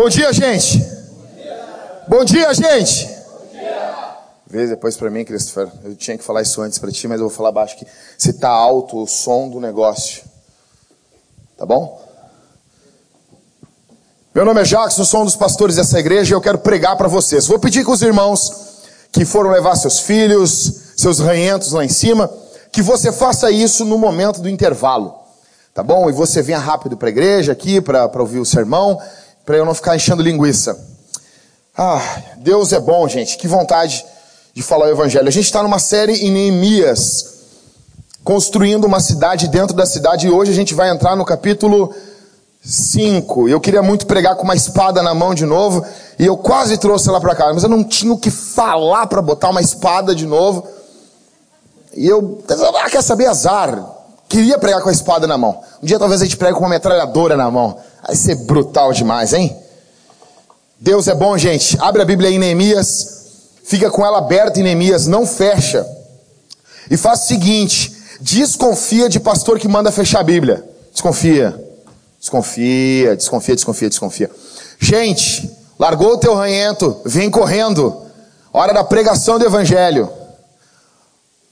[0.00, 0.80] Bom dia, gente.
[2.06, 3.10] Bom dia, gente.
[4.46, 5.68] Vê depois para mim, Christopher.
[5.82, 7.84] Eu tinha que falar isso antes para ti, mas eu vou falar baixo aqui.
[8.16, 10.22] Se tá alto o som do negócio.
[11.56, 12.00] Tá bom?
[14.32, 17.08] Meu nome é Jackson, sou um dos pastores dessa igreja e eu quero pregar para
[17.08, 17.48] vocês.
[17.48, 22.32] Vou pedir que os irmãos que foram levar seus filhos, seus ranhentos lá em cima,
[22.70, 25.18] que você faça isso no momento do intervalo.
[25.74, 26.08] Tá bom?
[26.08, 29.00] E você venha rápido para a igreja aqui para ouvir o sermão
[29.48, 30.78] para eu não ficar enchendo linguiça.
[31.74, 32.02] Ah,
[32.36, 33.38] Deus é bom, gente.
[33.38, 34.04] Que vontade
[34.52, 35.26] de falar o evangelho.
[35.26, 37.46] A gente está numa série em Neemias,
[38.22, 41.94] construindo uma cidade dentro da cidade, e hoje a gente vai entrar no capítulo
[42.62, 43.48] 5.
[43.48, 45.82] Eu queria muito pregar com uma espada na mão de novo,
[46.18, 49.22] e eu quase trouxe ela para cá, mas eu não tinha o que falar para
[49.22, 50.68] botar uma espada de novo.
[51.96, 52.44] E eu,
[52.84, 53.97] ah, quer saber, azar.
[54.28, 55.60] Queria pregar com a espada na mão.
[55.82, 57.78] Um dia talvez a gente pregue com uma metralhadora na mão.
[58.06, 59.56] Vai ser brutal demais, hein?
[60.78, 61.78] Deus é bom, gente.
[61.80, 63.16] Abre a Bíblia em Neemias.
[63.64, 65.86] Fica com ela aberta em Neemias, não fecha.
[66.90, 70.64] E faz o seguinte: desconfia de pastor que manda fechar a Bíblia.
[70.92, 71.64] Desconfia.
[72.20, 74.30] Desconfia, desconfia, desconfia, desconfia.
[74.78, 78.02] Gente, largou o teu ranhento, vem correndo.
[78.52, 80.10] Hora da pregação do Evangelho.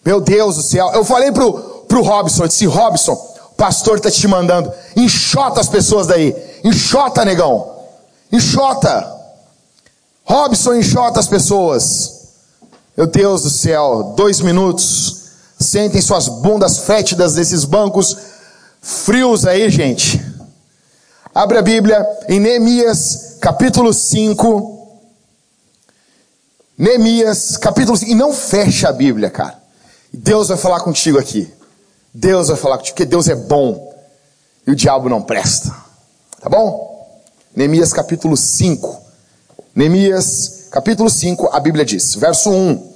[0.05, 0.91] Meu Deus do céu.
[0.93, 3.16] Eu falei pro, pro Robson, eu disse, Robson,
[3.56, 4.70] pastor está te mandando.
[4.94, 6.34] Enxota as pessoas daí.
[6.62, 7.75] Enxota, negão.
[8.30, 9.14] Enxota.
[10.25, 12.12] Robson, enxota as pessoas.
[12.97, 15.25] Meu Deus do céu, dois minutos.
[15.58, 18.16] Sentem suas bundas fétidas nesses bancos
[18.83, 20.22] frios aí, gente.
[21.34, 24.98] Abre a Bíblia em Neemias, capítulo 5.
[26.77, 28.10] Neemias, capítulo 5.
[28.10, 29.58] E não fecha a Bíblia, cara.
[30.12, 31.56] Deus vai falar contigo aqui.
[32.19, 33.95] Deus vai falar contigo, porque Deus é bom
[34.67, 35.75] e o diabo não presta.
[36.41, 37.20] Tá bom?
[37.55, 39.03] Neemias capítulo 5.
[39.75, 42.93] Neemias capítulo 5, a Bíblia diz, verso 1.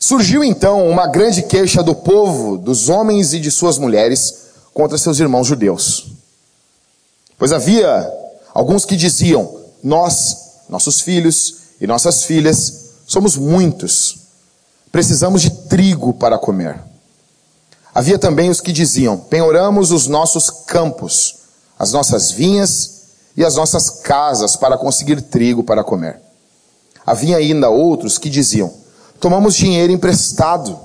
[0.00, 5.20] Surgiu então uma grande queixa do povo, dos homens e de suas mulheres, contra seus
[5.20, 6.08] irmãos judeus.
[7.38, 8.10] Pois havia
[8.52, 14.16] alguns que diziam: Nós, nossos filhos e nossas filhas, somos muitos,
[14.90, 16.89] precisamos de trigo para comer.
[18.00, 21.34] Havia também os que diziam: penhoramos os nossos campos,
[21.78, 23.02] as nossas vinhas
[23.36, 26.18] e as nossas casas para conseguir trigo para comer.
[27.04, 28.72] Havia ainda outros que diziam:
[29.20, 30.80] tomamos dinheiro emprestado,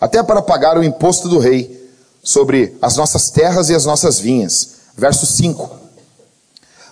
[0.00, 1.92] até para pagar o imposto do rei
[2.24, 4.76] sobre as nossas terras e as nossas vinhas.
[4.96, 5.70] Verso 5.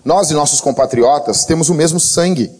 [0.04, 2.52] Nós e nossos compatriotas temos o mesmo sangue,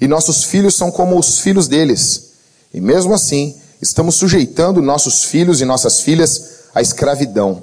[0.00, 2.30] e nossos filhos são como os filhos deles.
[2.72, 7.62] E mesmo assim, estamos sujeitando nossos filhos e nossas filhas à escravidão.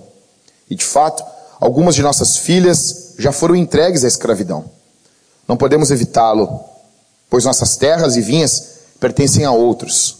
[0.69, 1.23] E de fato,
[1.59, 4.65] algumas de nossas filhas já foram entregues à escravidão.
[5.47, 6.63] Não podemos evitá-lo,
[7.27, 10.17] pois nossas terras e vinhas pertencem a outros.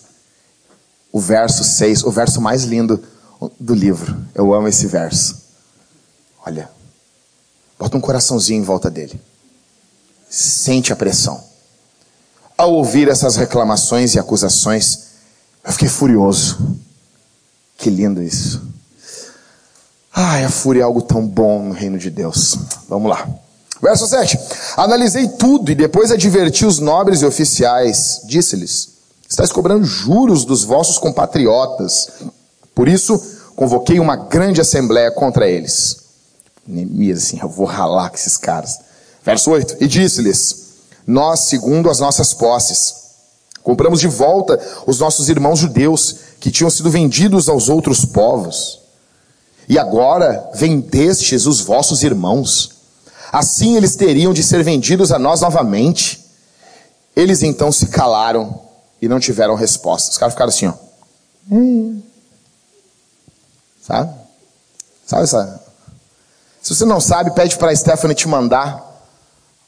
[1.11, 3.01] O verso 6, o verso mais lindo
[3.59, 4.17] do livro.
[4.34, 5.40] Eu amo esse verso.
[6.44, 6.67] Olha,
[7.78, 9.22] bota um coraçãozinho em volta dele.
[10.28, 11.44] Sente a pressão.
[12.57, 15.10] Ao ouvir essas reclamações e acusações,
[15.63, 16.77] eu fiquei furioso.
[17.77, 18.61] Que lindo isso.
[20.13, 22.57] Ai, a fúria é algo tão bom no reino de Deus.
[22.88, 23.27] Vamos lá.
[23.81, 24.38] Verso 7.
[24.77, 28.22] Analisei tudo e depois adverti os nobres e oficiais.
[28.25, 28.89] Disse-lhes:
[29.27, 32.09] Estais cobrando juros dos vossos compatriotas.
[32.75, 33.19] Por isso,
[33.55, 35.97] convoquei uma grande assembleia contra eles.
[36.67, 38.78] Neemias, assim, eu vou ralar com esses caras.
[39.23, 39.78] Verso 8.
[39.79, 40.73] E disse-lhes:
[41.07, 43.00] Nós, segundo as nossas posses,
[43.63, 48.79] Compramos de volta os nossos irmãos judeus que tinham sido vendidos aos outros povos.
[49.69, 52.72] E agora vendestes os vossos irmãos.
[53.31, 56.25] Assim eles teriam de ser vendidos a nós novamente.
[57.16, 58.59] Eles então se calaram
[59.01, 60.11] e não tiveram resposta.
[60.11, 60.73] Os caras ficaram assim, ó.
[61.49, 62.01] Hum.
[63.81, 64.13] Sabe?
[65.05, 65.61] Sabe essa?
[66.61, 68.91] Se você não sabe, pede para a Stephanie te mandar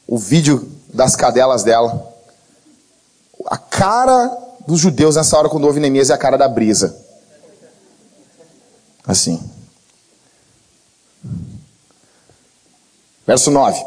[0.06, 2.13] o vídeo das cadelas dela.
[3.46, 4.30] A cara
[4.66, 6.96] dos judeus nessa hora, quando houve Neemias, é a cara da brisa.
[9.06, 9.40] Assim.
[13.26, 13.84] Verso 9.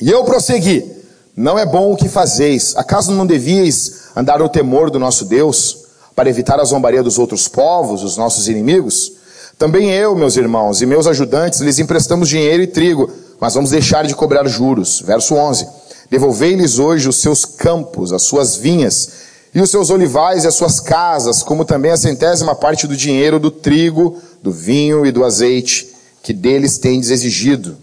[0.00, 0.90] E eu prossegui.
[1.36, 2.76] Não é bom o que fazeis.
[2.76, 5.78] Acaso não devíeis andar no temor do nosso Deus,
[6.14, 9.12] para evitar a zombaria dos outros povos, os nossos inimigos?
[9.58, 14.04] Também eu, meus irmãos, e meus ajudantes, lhes emprestamos dinheiro e trigo, mas vamos deixar
[14.04, 15.00] de cobrar juros.
[15.00, 15.66] Verso 11.
[16.12, 19.08] Devolvei-lhes hoje os seus campos, as suas vinhas,
[19.54, 23.40] e os seus olivais e as suas casas, como também a centésima parte do dinheiro
[23.40, 25.88] do trigo, do vinho e do azeite,
[26.22, 27.78] que deles tendes exigido.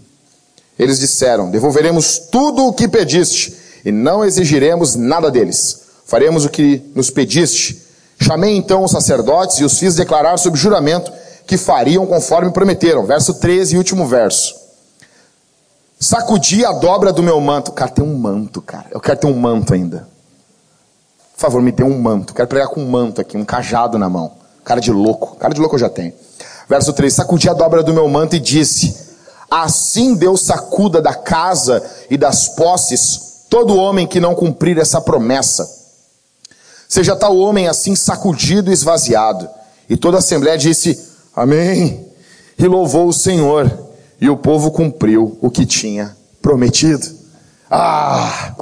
[0.78, 5.80] Eles disseram: Devolveremos tudo o que pediste e não exigiremos nada deles.
[6.06, 7.82] Faremos o que nos pediste.
[8.22, 11.12] Chamei então os sacerdotes e os fiz declarar sob juramento
[11.48, 13.08] que fariam conforme prometeram.
[13.08, 14.69] Verso 13 e último verso.
[16.00, 17.74] Sacudi a dobra do meu manto.
[17.74, 18.86] Cara, tem um manto, cara.
[18.92, 20.08] Eu quero ter um manto ainda.
[21.36, 22.34] Por favor, me dê um manto.
[22.34, 24.32] Quero pregar com um manto aqui, um cajado na mão.
[24.64, 25.36] Cara de louco.
[25.36, 26.14] Cara de louco eu já tenho.
[26.70, 29.10] Verso 3: Sacudi a dobra do meu manto e disse:
[29.52, 35.70] Assim Deus sacuda da casa e das posses todo homem que não cumprir essa promessa.
[36.88, 39.50] Seja tal homem assim sacudido e esvaziado.
[39.90, 40.98] E toda a assembléia disse:
[41.36, 42.08] Amém.
[42.58, 43.89] E louvou o Senhor.
[44.22, 47.08] E o povo cumpriu o que tinha prometido.
[47.70, 48.54] Ah,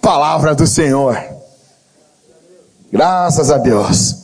[0.00, 1.18] palavra do Senhor.
[2.92, 4.16] Graças a Deus.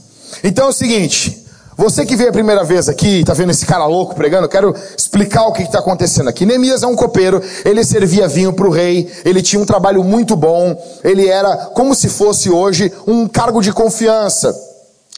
[0.44, 1.42] Então é o seguinte,
[1.76, 4.74] você que veio a primeira vez aqui, está vendo esse cara louco pregando, eu quero
[4.96, 6.44] explicar o que está acontecendo aqui.
[6.44, 10.36] Neemias é um copeiro, ele servia vinho para o rei, ele tinha um trabalho muito
[10.36, 14.54] bom, ele era como se fosse hoje um cargo de confiança.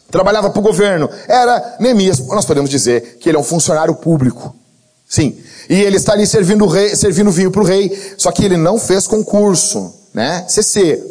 [0.09, 1.09] Trabalhava para o governo.
[1.27, 4.55] Era Neemias, nós podemos dizer que ele é um funcionário público.
[5.07, 5.37] Sim.
[5.69, 8.79] E ele está ali servindo, rei, servindo vinho para o rei, só que ele não
[8.79, 10.45] fez concurso, né?
[10.47, 11.03] CC,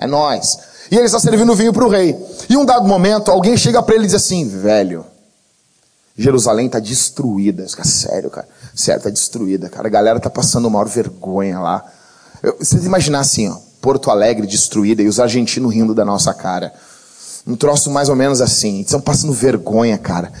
[0.00, 0.58] é nós.
[0.90, 2.16] E ele está servindo vinho para o rei.
[2.48, 5.06] E um dado momento, alguém chega para ele e diz assim: velho,
[6.16, 7.66] Jerusalém está destruída.
[7.68, 8.48] Fica sério, cara.
[8.74, 9.86] Sério, está destruída, cara.
[9.86, 11.84] A galera está passando maior vergonha lá.
[12.42, 16.72] Eu, vocês imaginar assim, ó, Porto Alegre destruída e os argentinos rindo da nossa cara.
[17.44, 18.82] Um troço mais ou menos assim.
[18.82, 20.32] Estão passando vergonha, cara.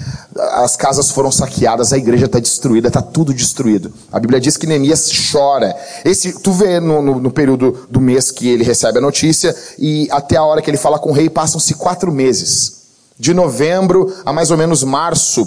[0.54, 3.92] As casas foram saqueadas, a igreja está destruída, está tudo destruído.
[4.12, 5.74] A Bíblia diz que Neemias chora.
[6.04, 10.08] Esse, tu vê no, no, no, período do mês que ele recebe a notícia e
[10.12, 12.82] até a hora que ele fala com o rei passam-se quatro meses.
[13.18, 15.46] De novembro a mais ou menos março,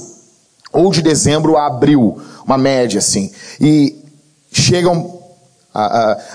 [0.74, 3.32] ou de dezembro a abril, uma média assim.
[3.62, 4.04] E
[4.52, 5.20] chegam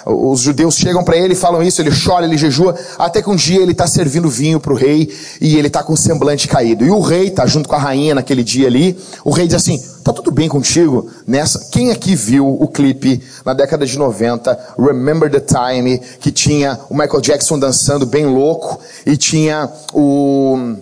[0.07, 3.61] os judeus chegam para ele, falam isso, ele chora, ele jejua, até que um dia
[3.61, 5.11] ele está servindo vinho para o rei
[5.41, 6.85] e ele está com o semblante caído.
[6.85, 8.99] E o rei está junto com a rainha naquele dia ali.
[9.25, 11.71] O rei diz assim: Tá tudo bem contigo nessa?
[11.71, 16.95] Quem aqui viu o clipe na década de 90, Remember the Time, que tinha o
[16.95, 20.77] Michael Jackson dançando bem louco e tinha o.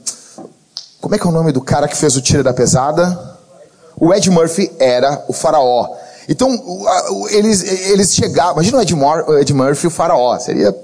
[1.00, 3.36] Como é que é o nome do cara que fez o Tira da Pesada?
[3.96, 5.88] O Ed Murphy era o faraó.
[6.28, 6.50] Então,
[7.30, 8.62] eles, eles chegavam.
[8.62, 10.38] Imagina o Ed, Ed Murphy e o Faraó.
[10.38, 10.76] Seria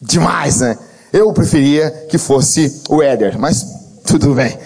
[0.00, 0.76] demais, né?
[1.12, 3.64] Eu preferia que fosse o Éder, mas
[4.04, 4.58] tudo bem.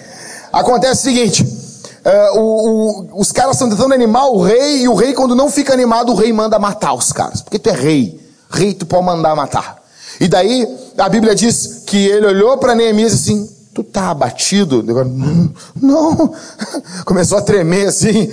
[0.51, 4.95] Acontece o seguinte: uh, o, o, os caras estão tentando animar o rei, e o
[4.95, 7.41] rei, quando não fica animado, o rei manda matar os caras.
[7.41, 8.19] Porque tu é rei.
[8.49, 9.83] Rei, tu pode mandar matar.
[10.19, 10.67] E daí,
[10.97, 14.81] a Bíblia diz que ele olhou para Neemias assim: Tu tá abatido?
[14.81, 16.33] Não, não.
[17.05, 18.27] Começou a tremer assim.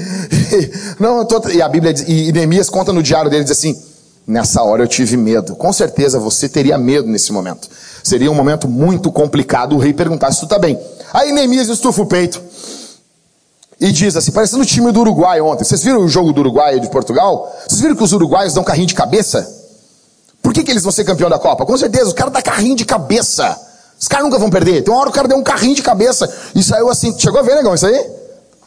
[0.98, 1.50] Não, eu tô...
[1.50, 3.78] E a Bíblia e Neemias conta no diário dele diz assim:
[4.26, 5.54] Nessa hora eu tive medo.
[5.54, 7.68] Com certeza você teria medo nesse momento.
[8.02, 10.80] Seria um momento muito complicado o rei perguntar se tu tá bem.
[11.12, 12.40] Aí Neemias estufa o peito
[13.78, 15.62] e diz assim, parecendo o time do Uruguai ontem.
[15.62, 17.54] Vocês viram o jogo do Uruguai e de Portugal?
[17.68, 19.46] Vocês viram que os uruguaios dão carrinho de cabeça?
[20.42, 21.66] Por que, que eles vão ser campeão da Copa?
[21.66, 23.73] Com certeza, o cara dá carrinho de cabeça.
[23.98, 24.82] Os caras nunca vão perder.
[24.82, 27.16] Tem uma hora que o cara deu um carrinho de cabeça e saiu assim.
[27.18, 28.10] Chegou a ver, negão, isso aí?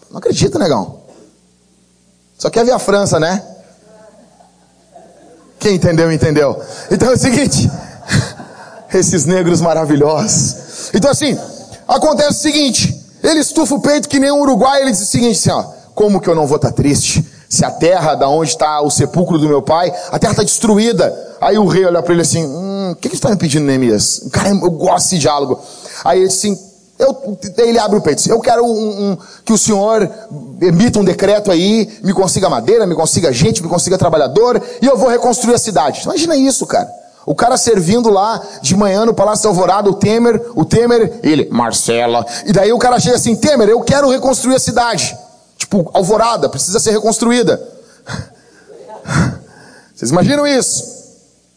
[0.10, 1.02] Não acredita, negão.
[2.38, 3.44] Só quer ver a França, né?
[5.60, 6.62] Quem entendeu, entendeu.
[6.92, 7.70] Então é o seguinte.
[8.94, 10.92] Esses negros maravilhosos.
[10.94, 11.38] Então assim,
[11.88, 13.06] acontece o seguinte.
[13.24, 14.82] Ele estufa o peito que nem um uruguai.
[14.82, 15.64] Ele diz o seguinte assim, ó.
[15.94, 17.26] Como que eu não vou estar tá triste?
[17.50, 21.12] Se a terra da onde está o sepulcro do meu pai, a terra está destruída.
[21.42, 23.66] Aí o rei olha para ele assim, hum, o que, que você está me pedindo,
[23.66, 24.28] Neemias?
[24.32, 25.60] Cara, eu gosto desse diálogo.
[26.04, 26.58] Aí ele assim,
[27.00, 30.10] eu, ele abre o peito, eu quero um, um, que o senhor
[30.60, 34.98] emita um decreto aí, me consiga madeira, me consiga gente, me consiga trabalhador, e eu
[34.98, 36.02] vou reconstruir a cidade.
[36.04, 36.90] Imagina isso, cara.
[37.26, 42.26] O cara servindo lá de manhã no Palácio Alvorada, o Temer, o Temer, ele, Marcela.
[42.46, 45.16] E daí o cara chega assim, Temer, eu quero reconstruir a cidade.
[45.58, 47.62] Tipo, alvorada, precisa ser reconstruída.
[49.94, 50.98] Vocês imaginam isso?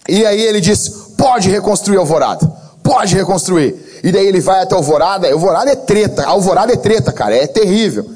[0.08, 2.50] E aí ele diz: pode reconstruir alvorada,
[2.82, 4.00] pode reconstruir.
[4.02, 8.06] E daí ele vai até alvorada, alvorada é treta, alvorada é treta, cara, é terrível.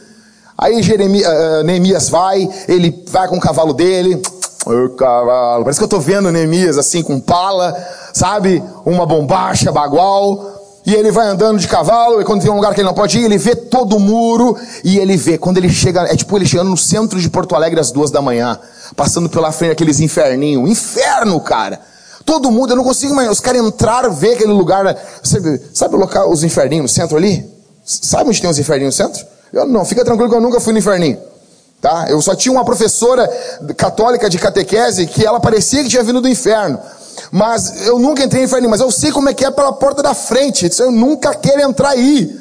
[0.56, 4.22] Aí Jeremias, uh, Neemias vai, ele vai com o cavalo dele,
[4.66, 7.76] o cavalo, parece que eu estou vendo Neemias assim com pala,
[8.14, 8.62] sabe?
[8.86, 10.52] Uma bombacha, bagual.
[10.86, 13.18] E ele vai andando de cavalo, e quando tem um lugar que ele não pode
[13.18, 16.44] ir, ele vê todo o muro, e ele vê, quando ele chega, é tipo ele
[16.44, 18.58] chegando no centro de Porto Alegre às duas da manhã,
[18.94, 21.80] passando pela frente daqueles inferninhos, inferno, cara.
[22.24, 25.98] Todo mundo, eu não consigo mais, os caras entraram, ver aquele lugar, sabe, sabe o
[25.98, 27.48] local, os inferninhos no centro ali?
[27.84, 29.26] Sabe onde tem os inferninhos no centro?
[29.52, 31.18] Eu não, fica tranquilo que eu nunca fui no inferninho.
[31.80, 32.06] Tá?
[32.08, 33.28] Eu só tinha uma professora
[33.76, 36.80] católica de catequese que ela parecia que tinha vindo do inferno.
[37.30, 40.02] Mas eu nunca entrei no inferno, mas eu sei como é que é pela porta
[40.02, 40.70] da frente.
[40.78, 42.40] Eu nunca quero entrar aí.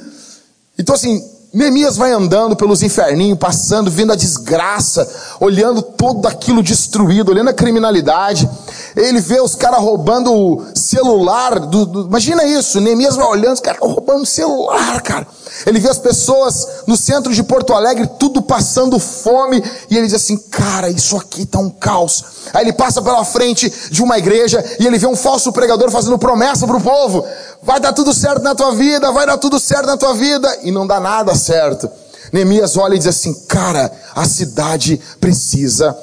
[0.79, 1.21] Então assim,
[1.53, 5.07] Neemias vai andando pelos inferninhos, passando, vendo a desgraça,
[5.39, 8.50] olhando tudo aquilo destruído, olhando a criminalidade.
[8.95, 11.60] Ele vê os caras roubando o celular.
[11.60, 15.27] Do, do, imagina isso, Neemias vai olhando, os caras roubando o celular, cara.
[15.67, 20.15] Ele vê as pessoas no centro de Porto Alegre, tudo passando fome, e ele diz
[20.15, 22.24] assim: Cara, isso aqui tá um caos.
[22.51, 26.17] Aí ele passa pela frente de uma igreja e ele vê um falso pregador fazendo
[26.17, 27.25] promessa para o povo:
[27.63, 30.72] Vai dar tudo certo na tua vida, vai dar tudo certo na tua vida, e
[30.72, 31.89] não dá nada certo.
[32.32, 35.96] Neemias olha e diz assim: Cara, a cidade precisa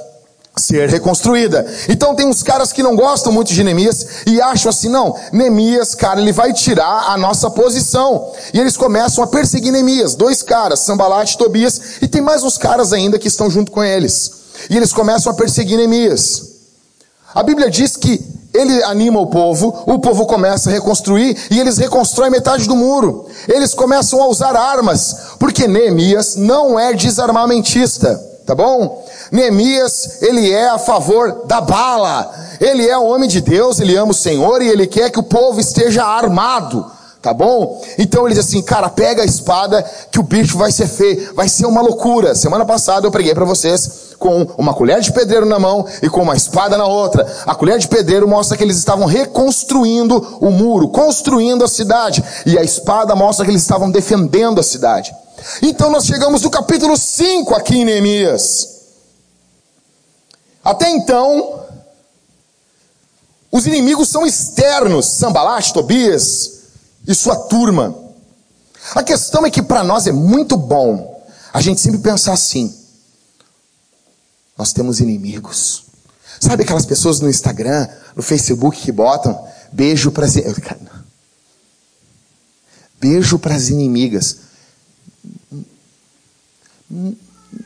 [0.57, 1.67] ser reconstruída.
[1.88, 5.95] Então tem uns caras que não gostam muito de Neemias e acham assim, não, Neemias,
[5.95, 8.33] cara, ele vai tirar a nossa posição.
[8.52, 12.59] E eles começam a perseguir Neemias, dois caras, Sambalat e Tobias, e tem mais uns
[12.59, 14.33] caras ainda que estão junto com eles.
[14.69, 16.50] E eles começam a perseguir Neemias.
[17.35, 21.78] A Bíblia diz que ele anima o povo, o povo começa a reconstruir e eles
[21.78, 23.26] reconstroem metade do muro.
[23.49, 29.04] Eles começam a usar armas, porque Neemias não é desarmamentista, tá bom?
[29.30, 32.35] Neemias, ele é a favor da bala.
[32.61, 35.25] Ele é um homem de Deus, ele ama o Senhor e ele quer que o
[35.25, 37.00] povo esteja armado.
[37.22, 37.84] Tá bom?
[37.98, 41.50] Então ele diz assim, cara, pega a espada que o bicho vai ser feio, vai
[41.50, 42.34] ser uma loucura.
[42.34, 46.22] Semana passada eu preguei para vocês com uma colher de pedreiro na mão e com
[46.22, 47.26] uma espada na outra.
[47.46, 52.58] A colher de pedreiro mostra que eles estavam reconstruindo o muro, construindo a cidade, e
[52.58, 55.14] a espada mostra que eles estavam defendendo a cidade.
[55.60, 58.80] Então nós chegamos no capítulo 5 aqui em Neemias.
[60.64, 61.64] Até então,
[63.52, 66.60] os inimigos são externos, Sambalat, Tobias
[67.07, 67.95] e sua turma.
[68.95, 71.11] A questão é que para nós é muito bom
[71.52, 72.75] a gente sempre pensar assim:
[74.57, 75.85] nós temos inimigos.
[76.40, 80.35] Sabe aquelas pessoas no Instagram, no Facebook que botam beijo para as
[83.00, 84.38] beijo para as inimigas.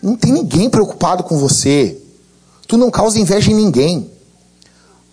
[0.02, 2.00] Não tem ninguém preocupado com você.
[2.66, 4.10] Tu não causa inveja em ninguém.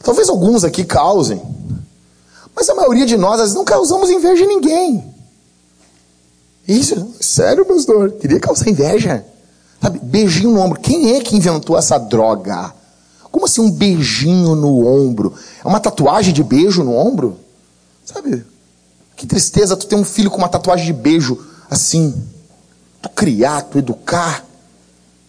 [0.03, 1.41] Talvez alguns aqui causem.
[2.61, 5.03] Mas a maioria de nós, às vezes, não causamos inveja em ninguém.
[6.67, 8.11] Isso, sério, pastor?
[8.11, 9.25] Queria causar inveja?
[9.81, 10.79] Sabe, beijinho no ombro.
[10.79, 12.71] Quem é que inventou essa droga?
[13.31, 15.33] Como assim um beijinho no ombro?
[15.65, 17.35] É uma tatuagem de beijo no ombro?
[18.05, 18.45] Sabe?
[19.15, 22.13] Que tristeza tu ter um filho com uma tatuagem de beijo assim.
[23.01, 24.45] Tu criar, tu educar.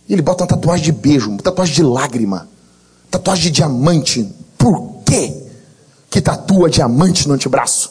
[0.07, 2.47] E ele bota uma tatuagem de beijo, uma tatuagem de lágrima,
[3.11, 4.31] tatuagem de diamante.
[4.59, 5.42] Por quê
[6.13, 7.91] que tatua diamante no antebraço?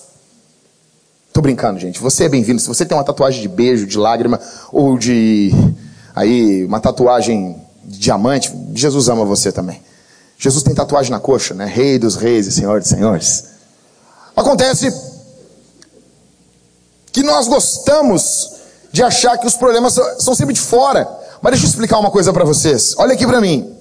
[1.34, 2.00] Tô brincando, gente.
[2.00, 2.62] Você é bem-vindo.
[2.62, 4.40] Se você tem uma tatuagem de beijo, de lágrima
[4.72, 5.52] ou de
[6.16, 9.82] aí uma tatuagem de diamante, Jesus ama você também.
[10.38, 11.66] Jesus tem tatuagem na coxa, né?
[11.66, 13.46] Rei dos reis e Senhor dos senhores.
[14.36, 14.94] Acontece
[17.12, 18.52] que nós gostamos
[18.92, 21.10] de achar que os problemas são sempre de fora.
[21.42, 22.94] Mas deixa eu explicar uma coisa para vocês.
[23.00, 23.76] Olha aqui para mim.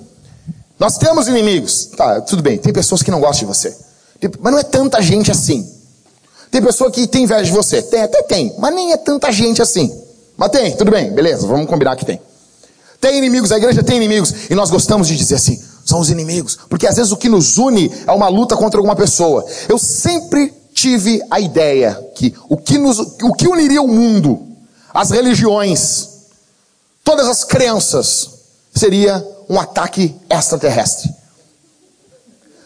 [0.78, 1.90] Nós temos inimigos.
[1.94, 2.56] Tá, tudo bem.
[2.56, 3.89] Tem pessoas que não gostam de você.
[4.40, 5.70] Mas não é tanta gente assim.
[6.50, 7.80] Tem pessoa que tem inveja de você.
[7.80, 8.54] Tem, até tem.
[8.58, 9.94] Mas nem é tanta gente assim.
[10.36, 11.10] Mas tem, tudo bem.
[11.12, 12.20] Beleza, vamos combinar que tem.
[13.00, 14.50] Tem inimigos, a igreja tem inimigos.
[14.50, 16.58] E nós gostamos de dizer assim, são os inimigos.
[16.68, 19.44] Porque às vezes o que nos une é uma luta contra alguma pessoa.
[19.68, 24.46] Eu sempre tive a ideia que o que, nos, o que uniria o mundo,
[24.92, 26.08] as religiões,
[27.02, 28.30] todas as crenças,
[28.74, 31.10] seria um ataque extraterrestre.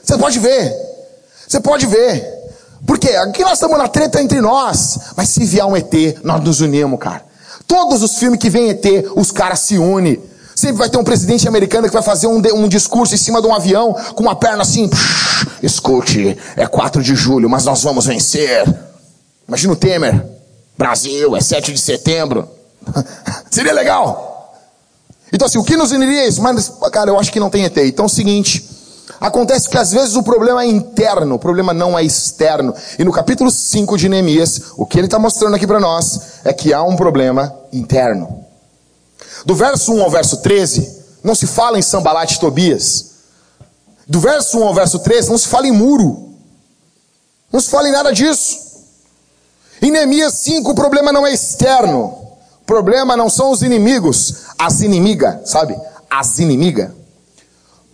[0.02, 0.72] Você pode ver,
[1.46, 2.24] você pode ver,
[2.86, 6.60] porque aqui nós estamos na treta entre nós, mas se vier um ET, nós nos
[6.60, 7.24] unimos, cara.
[7.66, 8.84] Todos os filmes que vem ET,
[9.16, 10.20] os caras se unem.
[10.54, 13.46] Sempre vai ter um presidente americano que vai fazer um, um discurso em cima de
[13.46, 14.88] um avião, com uma perna assim.
[15.62, 18.62] Escute, é 4 de julho, mas nós vamos vencer.
[19.48, 20.24] Imagina o Temer.
[20.76, 22.48] Brasil, é 7 de setembro.
[23.50, 24.56] Seria legal.
[25.32, 26.42] Então, assim, o que nos uniria é isso?
[26.42, 27.76] Mas, cara, eu acho que não tem ET.
[27.78, 28.73] Então, é o seguinte.
[29.20, 32.74] Acontece que às vezes o problema é interno, o problema não é externo.
[32.98, 36.52] E no capítulo 5 de Neemias, o que ele está mostrando aqui para nós é
[36.52, 38.44] que há um problema interno.
[39.44, 43.12] Do verso 1 ao verso 13, não se fala em Sambalat e Tobias.
[44.06, 46.34] Do verso 1 ao verso 13, não se fala em muro.
[47.52, 48.58] Não se fala em nada disso.
[49.80, 52.04] Em Neemias 5, o problema não é externo.
[52.62, 55.78] O problema não são os inimigos, as inimigas, sabe?
[56.10, 56.90] As inimigas.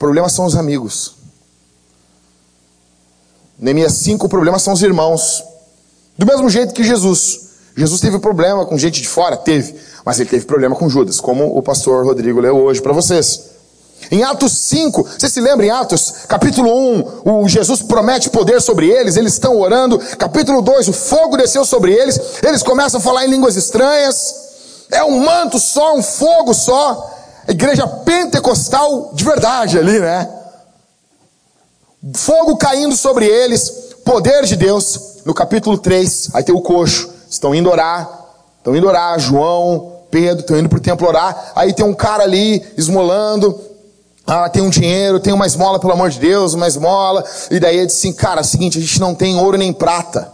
[0.00, 1.12] Problema são os amigos.
[3.58, 5.44] Neemias 5, o problema são os irmãos.
[6.16, 7.50] Do mesmo jeito que Jesus.
[7.76, 9.36] Jesus teve problema com gente de fora?
[9.36, 9.78] Teve.
[10.02, 13.50] Mas ele teve problema com Judas, como o pastor Rodrigo leu hoje para vocês.
[14.10, 18.88] Em Atos 5, você se lembra em Atos, capítulo 1, o Jesus promete poder sobre
[18.88, 19.98] eles, eles estão orando.
[20.16, 24.34] Capítulo 2, o fogo desceu sobre eles, eles começam a falar em línguas estranhas.
[24.90, 27.19] É um manto só, um fogo só.
[27.48, 30.28] Igreja pentecostal de verdade ali, né?
[32.14, 33.70] Fogo caindo sobre eles,
[34.04, 35.08] poder de Deus.
[35.24, 38.08] No capítulo 3, aí tem o coxo, estão indo orar,
[38.58, 41.52] estão indo orar, João, Pedro, estão indo para o templo orar.
[41.54, 43.60] Aí tem um cara ali esmolando,
[44.26, 47.24] ah, tem um dinheiro, tem uma esmola, pelo amor de Deus, uma esmola.
[47.50, 49.72] E daí ele disse assim, cara, é o seguinte, a gente não tem ouro nem
[49.72, 50.32] prata.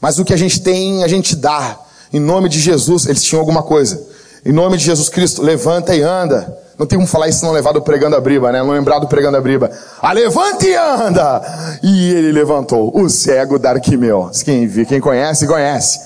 [0.00, 1.78] Mas o que a gente tem, a gente dá.
[2.12, 4.06] Em nome de Jesus, eles tinham alguma coisa.
[4.46, 6.56] Em nome de Jesus Cristo, levanta e anda.
[6.78, 8.60] Não tem como falar isso não levar do pregando a briba, né?
[8.60, 9.68] Não lembrar do pregando a briba.
[10.00, 11.80] Ah, levanta e anda!
[11.82, 12.96] E ele levantou.
[12.96, 14.30] O cego da Arquimeu.
[14.44, 15.98] Quem, quem conhece, conhece.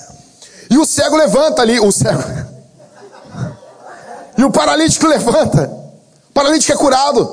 [0.71, 1.79] E o cego levanta ali.
[1.79, 2.23] O cego.
[4.35, 5.71] E o paralítico levanta.
[6.31, 7.29] O paralítico é curado.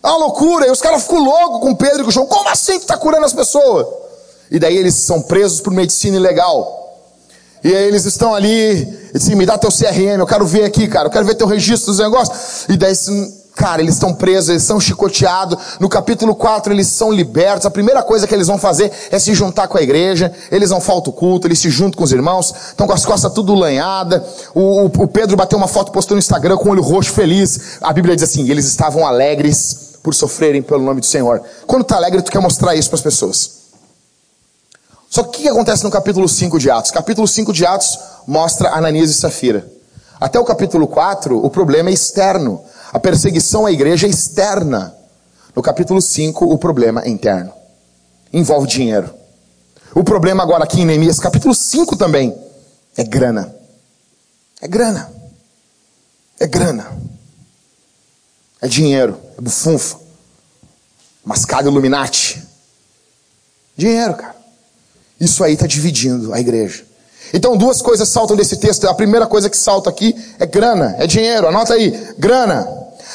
[0.00, 0.68] É uma loucura.
[0.68, 2.26] E os caras ficam loucos com Pedro e com João.
[2.26, 3.84] Como assim tu está curando as pessoas?
[4.48, 6.81] E daí eles são presos por medicina ilegal.
[7.64, 11.06] E aí eles estão ali, dizem, me dá teu CRM, eu quero ver aqui, cara,
[11.06, 12.66] eu quero ver teu registro dos negócios.
[12.68, 12.94] E daí
[13.54, 15.58] Cara, eles estão presos, eles são chicoteados.
[15.78, 17.66] No capítulo 4, eles são libertos.
[17.66, 20.32] A primeira coisa que eles vão fazer é se juntar com a igreja.
[20.50, 22.52] Eles não faltam culto, eles se juntam com os irmãos.
[22.68, 24.24] Estão com as costas tudo lanhada.
[24.54, 27.78] O, o, o Pedro bateu uma foto, postou no Instagram com o olho roxo, feliz.
[27.82, 31.42] A Bíblia diz assim: eles estavam alegres por sofrerem pelo nome do Senhor.
[31.66, 33.61] Quando tá alegre, tu quer mostrar isso para as pessoas.
[35.12, 36.90] Só que o que acontece no capítulo 5 de Atos?
[36.90, 39.70] Capítulo 5 de Atos mostra Ananias e Safira.
[40.18, 42.64] Até o capítulo 4, o problema é externo.
[42.90, 44.96] A perseguição à igreja é externa.
[45.54, 47.52] No capítulo 5, o problema é interno.
[48.32, 49.12] Envolve dinheiro.
[49.94, 52.34] O problema agora aqui em Neemias, capítulo 5 também,
[52.96, 53.54] é grana.
[54.62, 55.12] É grana.
[56.40, 56.90] É grana.
[58.62, 59.20] É dinheiro.
[59.36, 59.98] É bufunfa.
[61.22, 62.42] Mascado Illuminati.
[63.76, 64.41] Dinheiro, cara.
[65.22, 66.84] Isso aí está dividindo a igreja.
[67.32, 68.88] Então, duas coisas saltam desse texto.
[68.88, 71.46] A primeira coisa que salta aqui é grana, é dinheiro.
[71.46, 72.68] Anota aí: grana.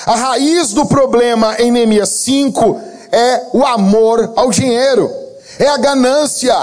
[0.06, 2.80] A raiz do problema em Neemias 5
[3.12, 5.12] é o amor ao dinheiro,
[5.60, 6.56] é a ganância.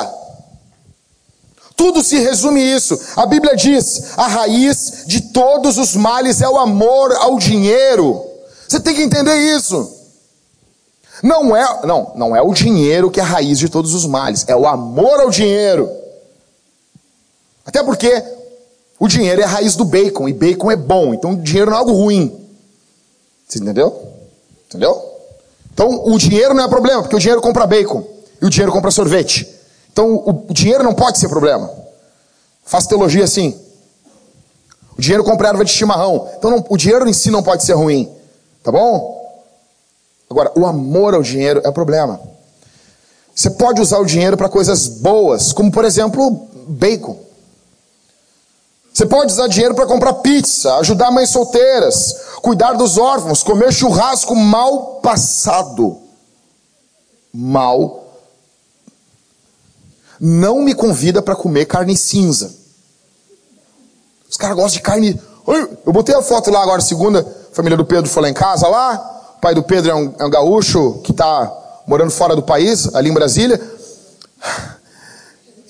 [1.77, 2.99] Tudo se resume isso.
[3.15, 8.25] A Bíblia diz: a raiz de todos os males é o amor ao dinheiro.
[8.67, 9.94] Você tem que entender isso.
[11.25, 14.45] Não é, não, não é o dinheiro que é a raiz de todos os males,
[14.47, 15.91] é o amor ao dinheiro.
[17.65, 18.23] Até porque
[18.99, 21.79] o dinheiro é a raiz do bacon, e bacon é bom, então o dinheiro não
[21.79, 22.47] é algo ruim.
[23.49, 24.07] Você entendeu?
[24.69, 25.03] Entendeu?
[25.73, 28.05] Então o dinheiro não é problema, porque o dinheiro compra bacon
[28.43, 29.49] e o dinheiro compra sorvete.
[29.91, 31.71] Então o, o dinheiro não pode ser problema.
[32.67, 33.59] Faço teologia assim.
[34.99, 36.29] O dinheiro compra erva de chimarrão.
[36.37, 38.13] Então não, o dinheiro em si não pode ser ruim.
[38.63, 39.24] Tá bom?
[40.35, 42.21] Agora, o amor ao dinheiro é o problema.
[43.33, 46.29] Você pode usar o dinheiro para coisas boas, como por exemplo,
[46.67, 47.17] bacon.
[48.93, 54.35] Você pode usar dinheiro para comprar pizza, ajudar mães solteiras, cuidar dos órfãos, comer churrasco
[54.35, 55.99] mal passado.
[57.33, 58.05] Mal.
[60.19, 62.53] Não me convida para comer carne cinza.
[64.29, 65.21] Os caras gostam de carne.
[65.87, 68.67] Eu botei a foto lá agora, segunda, a família do Pedro foi lá em casa
[68.67, 69.14] lá.
[69.45, 71.53] Pai do Pedro é um, é um gaúcho que está
[71.87, 73.61] morando fora do país, ali em Brasília.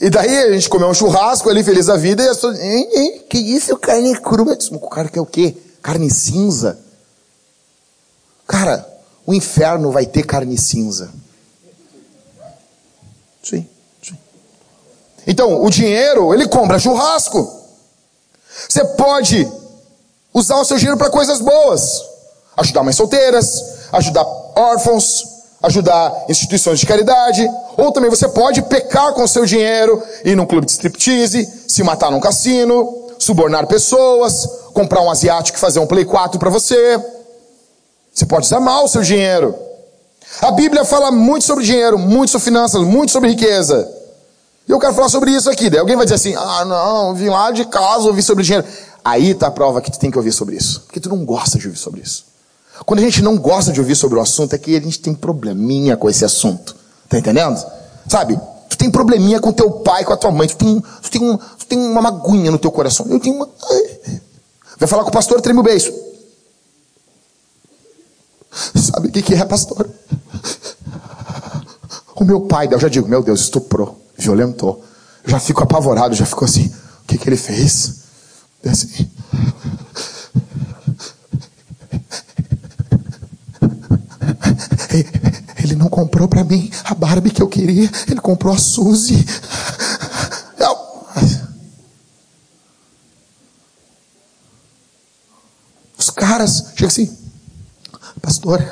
[0.00, 2.88] E daí a gente comeu um churrasco ali, feliz da vida, e as pessoas, hein,
[2.92, 4.56] hein, que isso, carne crua?
[4.70, 5.56] O cara quer o quê?
[5.82, 6.78] Carne cinza?
[8.46, 8.88] Cara,
[9.26, 11.10] o inferno vai ter carne cinza.
[13.42, 13.68] Sim,
[14.00, 14.16] sim.
[15.26, 17.60] Então, o dinheiro, ele compra churrasco.
[18.68, 19.50] Você pode
[20.32, 22.13] usar o seu dinheiro para coisas boas.
[22.57, 29.27] Ajudar mães solteiras, ajudar órfãos, ajudar instituições de caridade, ou também você pode pecar com
[29.27, 35.11] seu dinheiro, ir num clube de striptease, se matar num cassino, subornar pessoas, comprar um
[35.11, 37.01] asiático e fazer um play 4 para você.
[38.12, 39.55] Você pode usar mal o seu dinheiro.
[40.40, 43.90] A Bíblia fala muito sobre dinheiro, muito sobre finanças, muito sobre riqueza.
[44.69, 45.69] E eu quero falar sobre isso aqui.
[45.69, 48.67] Daí alguém vai dizer assim: ah, não, vim lá de casa ouvir sobre dinheiro.
[49.05, 50.83] Aí está a prova que tu tem que ouvir sobre isso.
[50.87, 52.25] Porque tu não gosta de ouvir sobre isso.
[52.84, 55.14] Quando a gente não gosta de ouvir sobre o assunto, é que a gente tem
[55.14, 56.74] probleminha com esse assunto.
[57.08, 57.64] Tá entendendo?
[58.08, 58.38] Sabe?
[58.68, 60.48] Tu tem probleminha com teu pai, com a tua mãe.
[60.48, 63.06] Tu tem, tu tem, um, tu tem uma magunha no teu coração.
[63.08, 63.48] Eu tenho uma.
[64.78, 65.92] Vai falar com o pastor, treme o beijo.
[68.74, 69.88] Sabe o que, que é, pastor?
[72.14, 74.84] O meu pai, eu já digo, meu Deus, estuprou, violentou.
[75.26, 76.66] já fico apavorado, já fico assim,
[77.02, 78.04] o que que ele fez?
[78.64, 79.10] Assim.
[85.58, 89.27] Ele não comprou para mim a Barbie que eu queria, ele comprou a Suzy.
[95.98, 97.16] Os caras chegam assim,
[98.22, 98.62] pastor,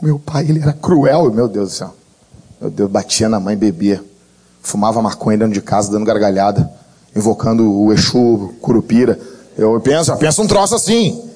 [0.00, 1.94] o meu pai ele era cruel, meu Deus do céu.
[2.60, 4.02] Meu Deus, batia na mãe, bebia,
[4.62, 6.70] fumava maconha dentro de casa, dando gargalhada,
[7.14, 9.20] invocando o Exu, Curupira.
[9.56, 11.27] Eu penso, eu penso um troço assim.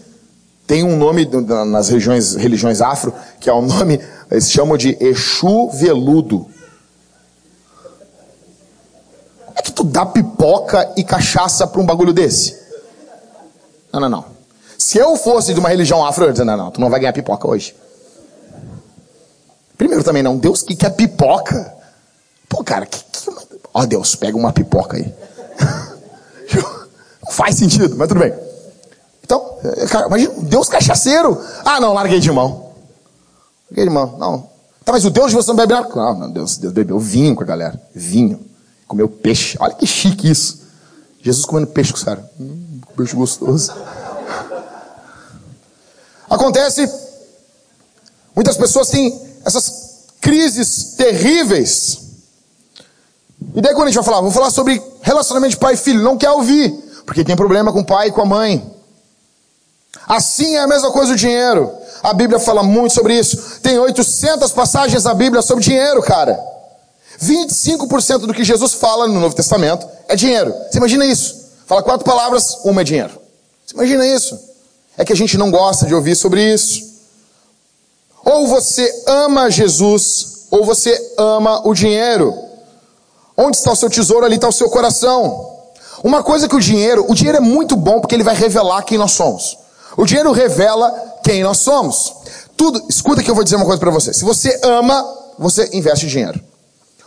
[0.73, 1.29] Tem um nome
[1.67, 6.47] nas regiões, religiões afro, que é o um nome, eles chamam de Exu Veludo.
[9.45, 12.59] Como é que tu dá pipoca e cachaça para um bagulho desse?
[13.93, 14.25] Não, não, não.
[14.79, 17.01] Se eu fosse de uma religião afro, eu ia dizer, não, não, tu não vai
[17.01, 17.77] ganhar pipoca hoje.
[19.77, 21.71] Primeiro também não, Deus que quer pipoca.
[22.49, 23.31] Pô, cara, que, que...
[23.75, 25.15] Ó Deus, pega uma pipoca aí.
[27.23, 28.52] não faz sentido, mas tudo bem.
[29.33, 31.41] Então, cara, imagina, Deus cachaceiro.
[31.65, 32.73] Ah, não, larguei de mão.
[33.71, 34.51] Larguei de mão, não.
[34.85, 35.89] Tá, mas o Deus de você não bebe nada?
[35.95, 37.81] Não, não, Deus, Deus bebeu vinho com a galera.
[37.95, 38.41] Vinho.
[38.87, 39.57] Comeu peixe.
[39.59, 40.61] Olha que chique isso.
[41.23, 42.25] Jesus comendo peixe com os caras.
[42.39, 43.73] Hum, peixe gostoso.
[46.29, 46.91] Acontece,
[48.35, 52.01] muitas pessoas têm essas crises terríveis.
[53.55, 56.03] E daí quando a gente vai falar, vou falar sobre relacionamento de pai e filho,
[56.03, 56.71] não quer ouvir,
[57.05, 58.82] porque tem problema com o pai e com a mãe.
[60.07, 61.73] Assim é a mesma coisa o dinheiro.
[62.03, 63.61] A Bíblia fala muito sobre isso.
[63.61, 66.39] Tem 800 passagens na Bíblia sobre dinheiro, cara.
[67.23, 70.53] 25% do que Jesus fala no Novo Testamento é dinheiro.
[70.71, 71.43] Você imagina isso?
[71.67, 73.19] Fala quatro palavras, uma é dinheiro.
[73.65, 74.39] Você imagina isso?
[74.97, 76.93] É que a gente não gosta de ouvir sobre isso.
[78.25, 82.35] Ou você ama Jesus, ou você ama o dinheiro.
[83.37, 85.51] Onde está o seu tesouro, ali está o seu coração.
[86.03, 88.99] Uma coisa que o dinheiro, o dinheiro é muito bom porque ele vai revelar quem
[88.99, 89.59] nós somos.
[89.97, 90.91] O dinheiro revela
[91.23, 92.15] quem nós somos.
[92.57, 94.13] Tudo, escuta que eu vou dizer uma coisa para você.
[94.13, 95.05] Se você ama,
[95.39, 96.41] você investe dinheiro.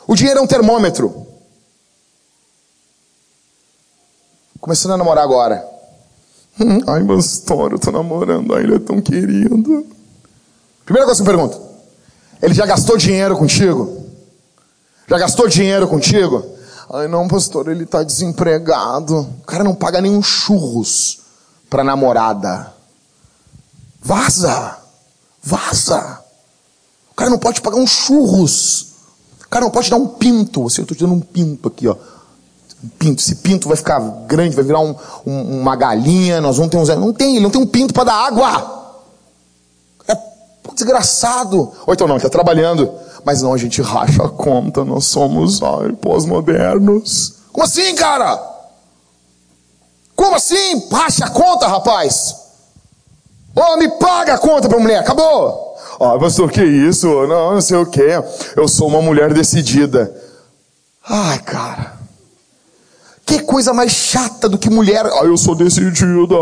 [0.08, 1.26] O dinheiro é um termômetro.
[4.60, 5.66] Começando a namorar agora.
[6.60, 9.86] Hum, ai, pastor, eu tô namorando, ai, ele é tão querido.
[10.86, 11.62] Primeira coisa que eu pergunto:
[12.42, 14.06] ele já gastou dinheiro contigo?
[15.08, 16.46] Já gastou dinheiro contigo?
[16.92, 19.20] Ai, não, pastor, ele está desempregado.
[19.20, 21.20] O cara não paga nenhum churros
[21.70, 22.75] para namorada.
[24.06, 24.78] Vaza!
[25.44, 26.20] Vaza!
[27.12, 28.94] O cara não pode pagar um churros.
[29.44, 30.68] O cara não pode dar um pinto.
[30.68, 31.96] Assim, eu estou te dando um pinto aqui, ó.
[32.84, 33.22] Um pinto.
[33.22, 36.40] Esse pinto vai ficar grande, vai virar um, um, uma galinha.
[36.40, 36.96] Nós vamos ter.
[36.96, 38.76] Não tem, ele não tem um pinto para dar água
[40.76, 41.72] desgraçado.
[41.88, 42.94] Ou então não, está trabalhando.
[43.24, 45.60] Mas não, a gente racha a conta, nós somos
[46.02, 47.36] pós-modernos.
[47.52, 48.40] Como assim, cara?
[50.16, 50.88] Como assim?
[50.92, 52.36] Racha a conta, rapaz?
[53.56, 55.78] Oh, me paga a conta pra mulher, acabou.
[56.00, 57.08] Ah, pastor, que isso?
[57.26, 58.02] Não, não sei o que.
[58.56, 60.14] Eu sou uma mulher decidida.
[61.08, 61.94] Ai, cara.
[63.26, 65.06] Que coisa mais chata do que mulher.
[65.06, 66.36] Ah, eu sou decidida.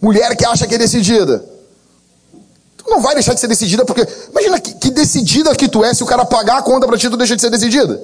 [0.00, 1.44] Mulher que acha que é decidida.
[2.76, 4.06] Tu não vai deixar de ser decidida porque.
[4.30, 7.08] Imagina que, que decidida que tu é se o cara pagar a conta para ti,
[7.08, 8.02] tu deixa de ser decidida.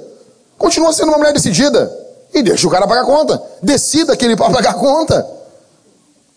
[0.57, 1.93] Continua sendo uma mulher decidida.
[2.33, 3.43] E deixa o cara pagar a conta.
[3.61, 5.38] Decida que ele pode pagar a conta.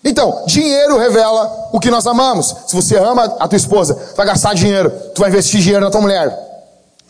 [0.03, 2.55] Então, dinheiro revela o que nós amamos.
[2.65, 6.01] Se você ama a tua esposa, vai gastar dinheiro, tu vai investir dinheiro na tua
[6.01, 6.35] mulher.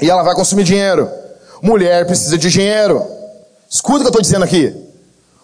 [0.01, 1.09] E ela vai consumir dinheiro.
[1.61, 3.05] Mulher precisa de dinheiro.
[3.69, 4.75] Escuta o que eu estou dizendo aqui.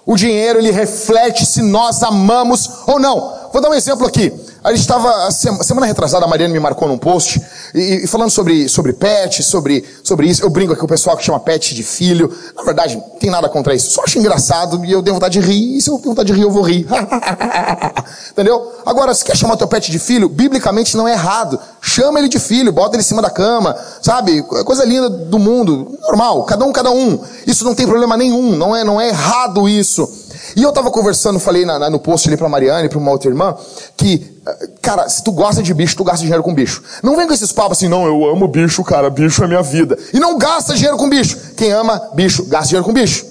[0.05, 3.49] O dinheiro ele reflete se nós amamos ou não.
[3.51, 4.33] Vou dar um exemplo aqui.
[4.67, 7.41] A gente estava, semana retrasada, a Mariana me marcou num post,
[7.73, 10.43] e, e, falando sobre, sobre pet, sobre, sobre isso.
[10.43, 12.29] Eu brinco aqui com o pessoal que chama pet de filho.
[12.53, 13.91] Na verdade, não tem nada contra isso.
[13.91, 15.77] Só acho engraçado e eu tenho vontade de rir.
[15.77, 16.85] E se eu tenho vontade de rir, eu vou rir.
[18.31, 18.73] Entendeu?
[18.85, 21.57] Agora, se quer chamar teu pet de filho, biblicamente não é errado.
[21.79, 24.41] Chama ele de filho, bota ele em cima da cama, sabe?
[24.41, 25.97] Coisa linda do mundo.
[26.01, 27.23] Normal, cada um, cada um.
[27.45, 30.27] Isso não tem problema nenhum, não é, não é errado isso.
[30.55, 33.29] E eu estava conversando, falei na, na, no post ali para Mariane, para uma outra
[33.29, 33.55] irmã,
[33.95, 34.36] que,
[34.81, 36.83] cara, se tu gosta de bicho, tu gasta dinheiro com bicho.
[37.03, 39.97] Não vem com esses papos assim, não, eu amo bicho, cara, bicho é minha vida.
[40.13, 41.37] E não gasta dinheiro com bicho.
[41.55, 43.25] Quem ama bicho, gasta dinheiro com bicho.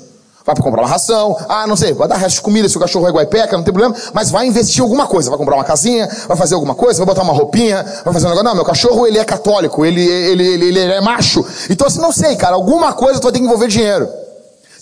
[0.44, 3.08] Vai comprar uma ração, ah, não sei, vai dar resto de comida se o cachorro
[3.08, 5.28] é guaipeca, não tem problema, mas vai investir em alguma coisa.
[5.28, 8.28] Vai comprar uma casinha, vai fazer alguma coisa, vai botar uma roupinha, vai fazer um
[8.28, 8.44] negócio.
[8.44, 11.44] Não, meu cachorro ele é católico, ele, ele, ele, ele é macho.
[11.68, 14.08] Então assim, não sei, cara, alguma coisa tu vai ter que envolver dinheiro.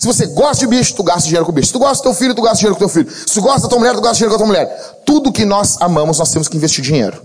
[0.05, 1.65] Se você gosta de bicho, tu gasta dinheiro com bicho.
[1.65, 3.09] Se tu gosta do teu filho, tu gasta dinheiro com teu filho.
[3.09, 5.01] Se tu gosta da tua mulher, tu gasta dinheiro com a tua mulher.
[5.03, 7.23] Tudo que nós amamos, nós temos que investir dinheiro.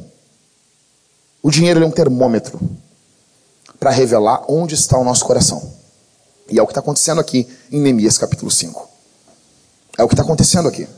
[1.43, 2.59] O dinheiro é um termômetro
[3.79, 5.63] para revelar onde está o nosso coração.
[6.49, 8.89] E é o que está acontecendo aqui em Neemias capítulo 5.
[9.99, 10.89] É o que está acontecendo aqui.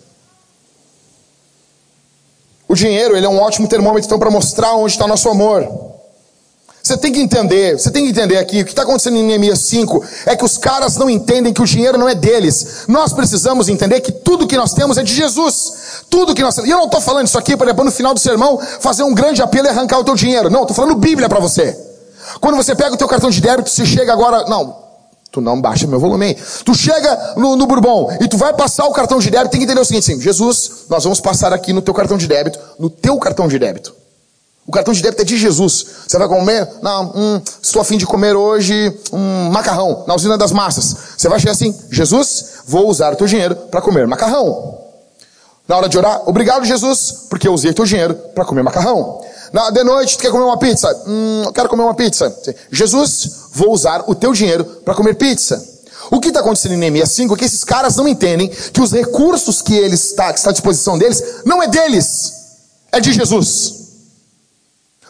[2.68, 5.66] O dinheiro ele é um ótimo termômetro então para mostrar onde está nosso amor.
[6.82, 9.60] Você tem que entender, você tem que entender aqui, o que está acontecendo em Neemias
[9.60, 12.84] 5 é que os caras não entendem que o dinheiro não é deles.
[12.88, 16.02] Nós precisamos entender que tudo que nós temos é de Jesus.
[16.10, 16.68] Tudo que nós temos.
[16.68, 19.14] E eu não estou falando isso aqui para depois no final do sermão fazer um
[19.14, 20.50] grande apelo e arrancar o teu dinheiro.
[20.50, 21.78] Não, estou falando Bíblia para você.
[22.40, 24.44] Quando você pega o teu cartão de débito, você chega agora.
[24.48, 24.76] Não,
[25.30, 26.36] tu não baixa meu volume.
[26.64, 29.66] Tu chega no, no Bourbon e tu vai passar o cartão de débito, tem que
[29.66, 32.90] entender o seguinte: sim, Jesus, nós vamos passar aqui no teu cartão de débito, no
[32.90, 34.01] teu cartão de débito.
[34.66, 35.86] O cartão de débito é de Jesus.
[36.06, 36.68] Você vai comer?
[36.80, 40.94] Não, hum, estou a fim de comer hoje um macarrão na usina das massas.
[41.16, 44.78] Você vai chegar assim, Jesus, vou usar o teu dinheiro para comer macarrão.
[45.66, 49.20] Na hora de orar, obrigado Jesus, porque eu usei o teu dinheiro para comer macarrão.
[49.52, 50.88] Na, de noite, tu quer comer uma pizza?
[51.06, 52.32] Hum, eu quero comer uma pizza.
[52.70, 55.62] Jesus, vou usar o teu dinheiro para comer pizza.
[56.10, 58.92] O que está acontecendo em Neemias 5 é que esses caras não entendem que os
[58.92, 62.32] recursos que, eles está, que está à disposição deles não é deles,
[62.92, 63.81] é de Jesus.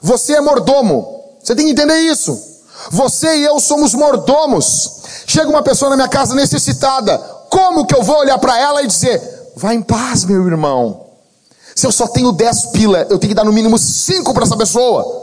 [0.02, 1.22] Você é mordomo.
[1.42, 2.50] Você tem que entender isso.
[2.90, 5.02] Você e eu somos mordomos.
[5.26, 7.16] Chega uma pessoa na minha casa necessitada.
[7.48, 11.06] Como que eu vou olhar para ela e dizer: Vá em paz, meu irmão?
[11.74, 14.56] Se eu só tenho 10 pila, eu tenho que dar no mínimo 5 para essa
[14.56, 15.22] pessoa.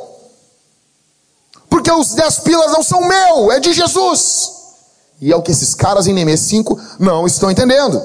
[1.70, 4.52] Porque os 10 pilas não são meu, é de Jesus.
[5.22, 8.02] E é o que esses caras em Neemias 5 não estão entendendo.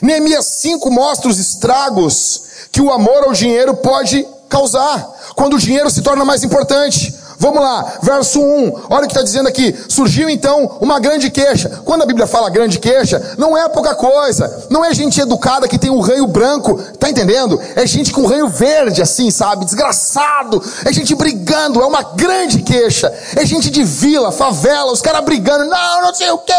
[0.00, 5.90] Neemias 5 mostra os estragos que o amor ao dinheiro pode causar, quando o dinheiro
[5.90, 7.22] se torna mais importante.
[7.38, 9.74] Vamos lá, verso 1, olha o que está dizendo aqui.
[9.88, 11.80] Surgiu então uma grande queixa.
[11.84, 14.66] Quando a Bíblia fala grande queixa, não é pouca coisa.
[14.70, 17.60] Não é gente educada que tem um ranho branco, tá entendendo?
[17.74, 19.64] É gente com ranho verde, assim, sabe?
[19.64, 20.62] Desgraçado.
[20.84, 23.12] É gente brigando, é uma grande queixa.
[23.34, 26.52] É gente de vila, favela, os caras brigando, não, não sei o quê.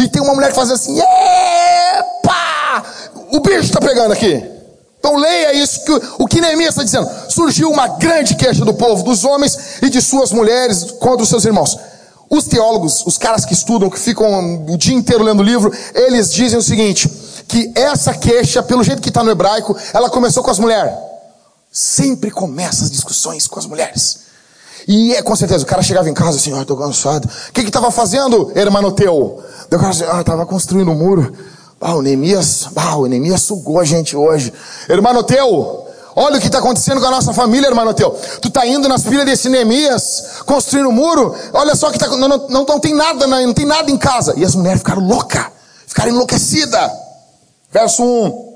[0.00, 2.82] E tem uma mulher que faz assim, epa!
[3.30, 4.61] O bicho está pegando aqui.
[5.02, 7.10] Então leia isso, que, o que Neemias está dizendo.
[7.28, 11.44] Surgiu uma grande queixa do povo, dos homens e de suas mulheres contra os seus
[11.44, 11.76] irmãos.
[12.30, 16.32] Os teólogos, os caras que estudam, que ficam o dia inteiro lendo o livro, eles
[16.32, 17.08] dizem o seguinte:
[17.48, 20.94] que essa queixa, pelo jeito que está no hebraico, ela começou com as mulheres.
[21.72, 24.20] Sempre começa as discussões com as mulheres.
[24.86, 27.28] E é com certeza, o cara chegava em casa assim, ah, estou cansado.
[27.48, 29.14] O que que estava fazendo, hermano teu?
[29.66, 31.36] O cara assim, ah, estava construindo um muro.
[31.84, 34.52] Ah, o Neemias, ah, o Neemias sugou a gente hoje.
[34.88, 38.10] Irmão teu, olha o que está acontecendo com a nossa família, irmão teu.
[38.40, 42.28] Tu está indo nas pilhas desse Neemias, construindo um muro, olha só que tá, não,
[42.28, 44.32] não, não, não, tem nada, não tem nada em casa.
[44.36, 45.46] E as mulheres ficaram loucas,
[45.84, 46.88] ficaram enlouquecidas.
[47.72, 48.51] Verso 1.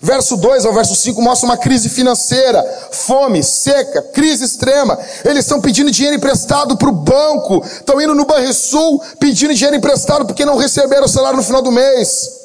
[0.00, 4.98] Verso 2 ao verso 5 mostra uma crise financeira, fome, seca, crise extrema.
[5.24, 10.26] Eles estão pedindo dinheiro emprestado para o banco, estão indo no Banrisul pedindo dinheiro emprestado
[10.26, 12.44] porque não receberam o salário no final do mês.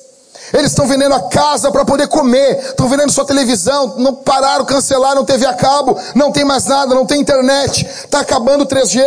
[0.54, 5.24] Eles estão vendendo a casa para poder comer, estão vendendo sua televisão, não pararam, cancelaram,
[5.24, 9.04] teve a cabo, não tem mais nada, não tem internet, está acabando o 3G.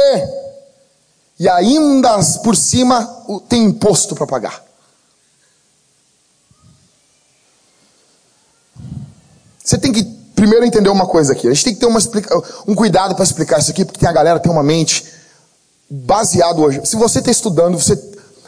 [1.40, 4.61] E ainda por cima tem imposto para pagar.
[9.64, 10.02] Você tem que
[10.34, 11.46] primeiro entender uma coisa aqui.
[11.46, 12.00] A gente tem que ter uma
[12.66, 15.04] um cuidado para explicar isso aqui, porque tem a galera tem uma mente
[15.88, 16.80] baseada hoje.
[16.84, 17.98] Se você está estudando, você,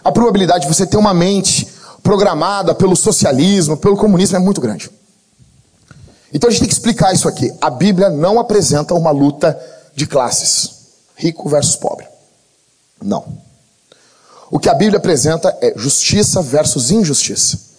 [0.03, 1.69] a probabilidade de você ter uma mente
[2.03, 4.91] programada pelo socialismo, pelo comunismo é muito grande.
[6.33, 7.53] Então a gente tem que explicar isso aqui.
[7.61, 9.59] A Bíblia não apresenta uma luta
[9.95, 10.71] de classes,
[11.15, 12.07] rico versus pobre.
[13.01, 13.25] Não.
[14.51, 17.74] O que a Bíblia apresenta é justiça versus injustiça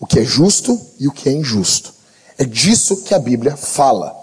[0.00, 1.92] o que é justo e o que é injusto.
[2.36, 4.16] É disso que a Bíblia fala.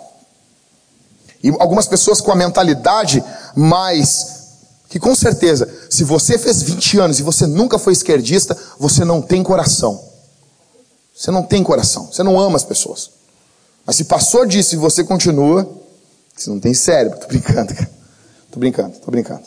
[1.43, 3.23] E algumas pessoas com a mentalidade
[3.55, 4.33] mais.
[4.89, 9.21] Que com certeza, se você fez 20 anos e você nunca foi esquerdista, você não
[9.21, 10.01] tem coração.
[11.13, 12.07] Você não tem coração.
[12.11, 13.09] Você não ama as pessoas.
[13.85, 15.69] Mas se passou disso e você continua,
[16.35, 17.19] você não tem cérebro.
[17.19, 17.91] Tô brincando, cara.
[18.51, 19.43] Tô brincando, tô brincando.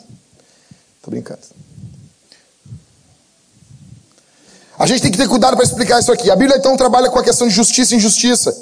[1.01, 1.41] Tô brincando.
[4.79, 6.31] A gente tem que ter cuidado para explicar isso aqui.
[6.31, 8.55] A Bíblia então trabalha com a questão de justiça e injustiça.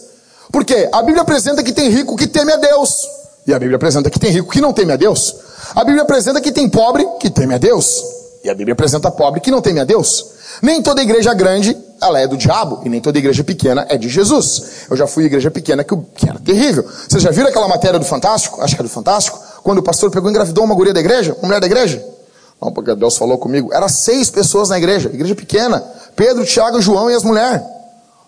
[0.52, 0.90] Por quê?
[0.92, 3.08] A Bíblia apresenta que tem rico que teme a Deus.
[3.46, 5.36] E a Bíblia apresenta que tem rico que não teme a Deus.
[5.76, 8.04] A Bíblia apresenta que tem pobre que teme a Deus.
[8.44, 10.26] E a Bíblia apresenta pobre que não teme a Deus.
[10.60, 12.82] Nem toda igreja grande, ela é do diabo.
[12.84, 14.88] E nem toda igreja pequena é de Jesus.
[14.90, 16.84] Eu já fui igreja pequena que, que era terrível.
[17.08, 18.60] Vocês já viram aquela matéria do Fantástico?
[18.60, 19.40] Acho que é do Fantástico.
[19.62, 22.17] Quando o pastor pegou e engravidou uma guria da igreja, uma mulher da igreja.
[22.62, 23.74] Não, porque Deus falou comigo.
[23.74, 25.80] Era seis pessoas na igreja, igreja pequena.
[26.16, 27.62] Pedro, Tiago, João e as mulheres.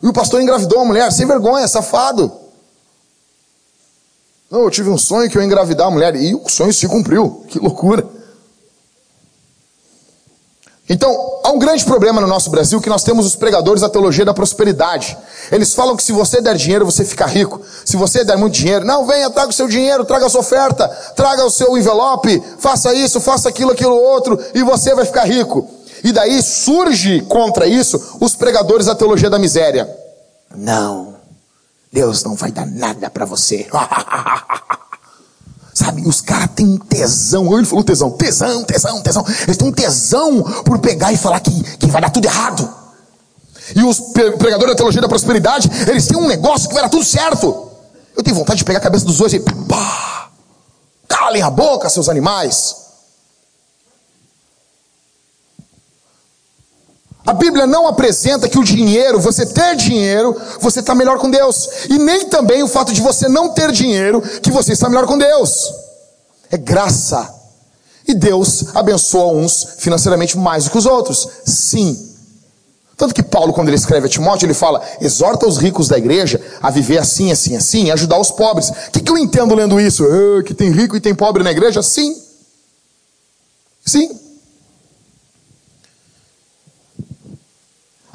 [0.02, 2.32] E o pastor engravidou a mulher, sem vergonha, safado.
[4.50, 6.15] Não, eu tive um sonho que eu engravidar a mulher.
[6.15, 7.44] E o sonho se cumpriu.
[7.48, 8.19] Que loucura.
[10.89, 14.25] Então, há um grande problema no nosso Brasil que nós temos os pregadores da teologia
[14.25, 15.15] da prosperidade.
[15.52, 17.62] Eles falam que se você der dinheiro, você fica rico.
[17.86, 20.88] Se você der muito dinheiro, não, venha, traga o seu dinheiro, traga a sua oferta,
[21.15, 25.69] traga o seu envelope, faça isso, faça aquilo, aquilo outro, e você vai ficar rico.
[26.04, 29.88] E daí surge contra isso os pregadores da teologia da miséria.
[30.56, 31.13] Não,
[31.93, 33.67] Deus não vai dar nada para você.
[35.80, 37.58] Sabe, os caras têm tesão.
[37.58, 39.26] Ele falou tesão, tesão, tesão, tesão.
[39.44, 42.70] Eles têm um tesão por pegar e falar que, que vai dar tudo errado.
[43.74, 43.98] E os
[44.38, 47.70] pregadores da teologia da prosperidade, eles têm um negócio que vai dar tudo certo.
[48.13, 50.28] Eu tenho vontade de pegar a cabeça dos dois e pá,
[51.08, 52.76] calem a boca, seus animais.
[57.30, 61.86] A Bíblia não apresenta que o dinheiro, você ter dinheiro, você está melhor com Deus.
[61.88, 65.15] E nem também o fato de você não ter dinheiro, que você está melhor com
[65.15, 65.72] Deus.
[66.50, 67.32] É graça.
[68.08, 71.30] E Deus abençoa uns financeiramente mais do que os outros.
[71.46, 72.15] Sim.
[72.98, 76.42] Tanto que Paulo, quando ele escreve a Timóteo, ele fala: exorta os ricos da igreja
[76.60, 78.70] a viver assim, assim, assim, e ajudar os pobres.
[78.70, 80.04] O que, que eu entendo lendo isso?
[80.04, 81.84] Ah, que tem rico e tem pobre na igreja?
[81.84, 82.20] Sim.
[83.86, 84.29] Sim.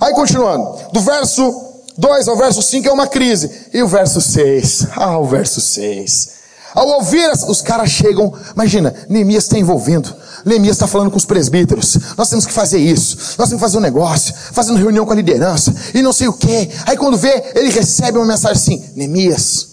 [0.05, 1.65] Aí continuando, do verso
[1.97, 3.51] 2 ao verso 5 é uma crise.
[3.73, 4.89] E o verso 6?
[4.95, 6.29] Ah, o verso 6.
[6.75, 10.15] Ao ouvir, os caras chegam, imagina, Neemias está envolvendo.
[10.45, 11.97] Neemias está falando com os presbíteros.
[12.19, 13.17] Nós temos que fazer isso.
[13.39, 16.35] Nós temos que fazer um negócio, fazendo reunião com a liderança e não sei o
[16.35, 16.71] que.
[16.85, 19.69] Aí quando vê, ele recebe uma mensagem assim: Neemias,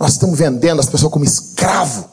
[0.00, 2.08] nós estamos vendendo as pessoas como escravo.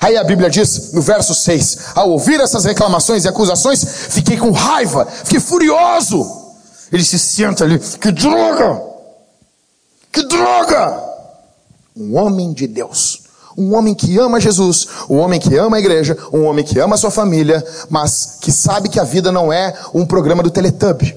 [0.00, 4.52] Aí a Bíblia diz, no verso 6, ao ouvir essas reclamações e acusações, fiquei com
[4.52, 6.43] raiva, fiquei furioso.
[6.92, 8.82] Ele se senta ali, que droga!
[10.12, 11.02] Que droga!
[11.96, 13.22] Um homem de Deus.
[13.56, 16.96] Um homem que ama Jesus, um homem que ama a igreja, um homem que ama
[16.96, 21.16] a sua família, mas que sabe que a vida não é um programa do Teletubby.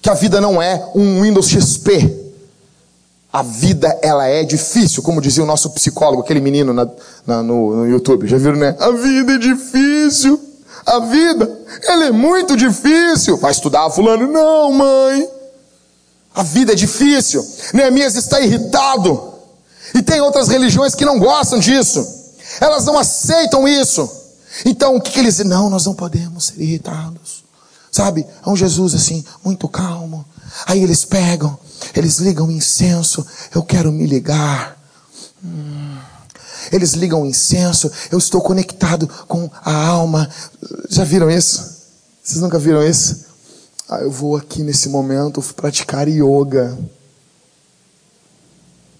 [0.00, 2.20] Que a vida não é um Windows XP.
[3.32, 6.88] A vida, ela é difícil, como dizia o nosso psicólogo, aquele menino na,
[7.24, 8.26] na, no, no YouTube.
[8.26, 8.76] Já viram, né?
[8.78, 10.38] A vida é difícil.
[10.84, 13.36] A vida, ela é muito difícil.
[13.36, 14.26] Vai estudar, fulano?
[14.26, 15.28] Não, mãe.
[16.34, 17.46] A vida é difícil.
[17.72, 19.32] Neemias está irritado.
[19.94, 22.06] E tem outras religiões que não gostam disso.
[22.60, 24.10] Elas não aceitam isso.
[24.64, 25.48] Então, o que, que eles dizem?
[25.48, 27.44] Não, nós não podemos ser irritados.
[27.90, 28.26] Sabe?
[28.44, 30.24] É um Jesus assim, muito calmo.
[30.66, 31.58] Aí eles pegam,
[31.94, 33.26] eles ligam incenso.
[33.54, 34.78] Eu quero me ligar.
[35.44, 35.98] Hum.
[36.72, 40.28] Eles ligam incenso, eu estou conectado com a alma.
[40.88, 41.82] Já viram isso?
[42.22, 43.26] Vocês nunca viram isso?
[43.88, 46.78] Ah, eu vou aqui nesse momento praticar yoga.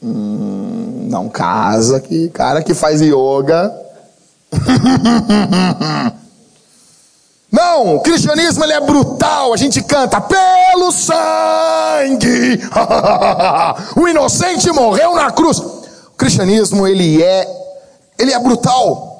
[0.02, 3.74] Hum, não casa que cara que faz yoga.
[7.52, 9.52] Não, o cristianismo ele é brutal.
[9.52, 12.58] A gente canta pelo sangue.
[13.94, 15.58] o inocente morreu na cruz.
[15.58, 17.61] O cristianismo ele é
[18.18, 19.12] ele é brutal.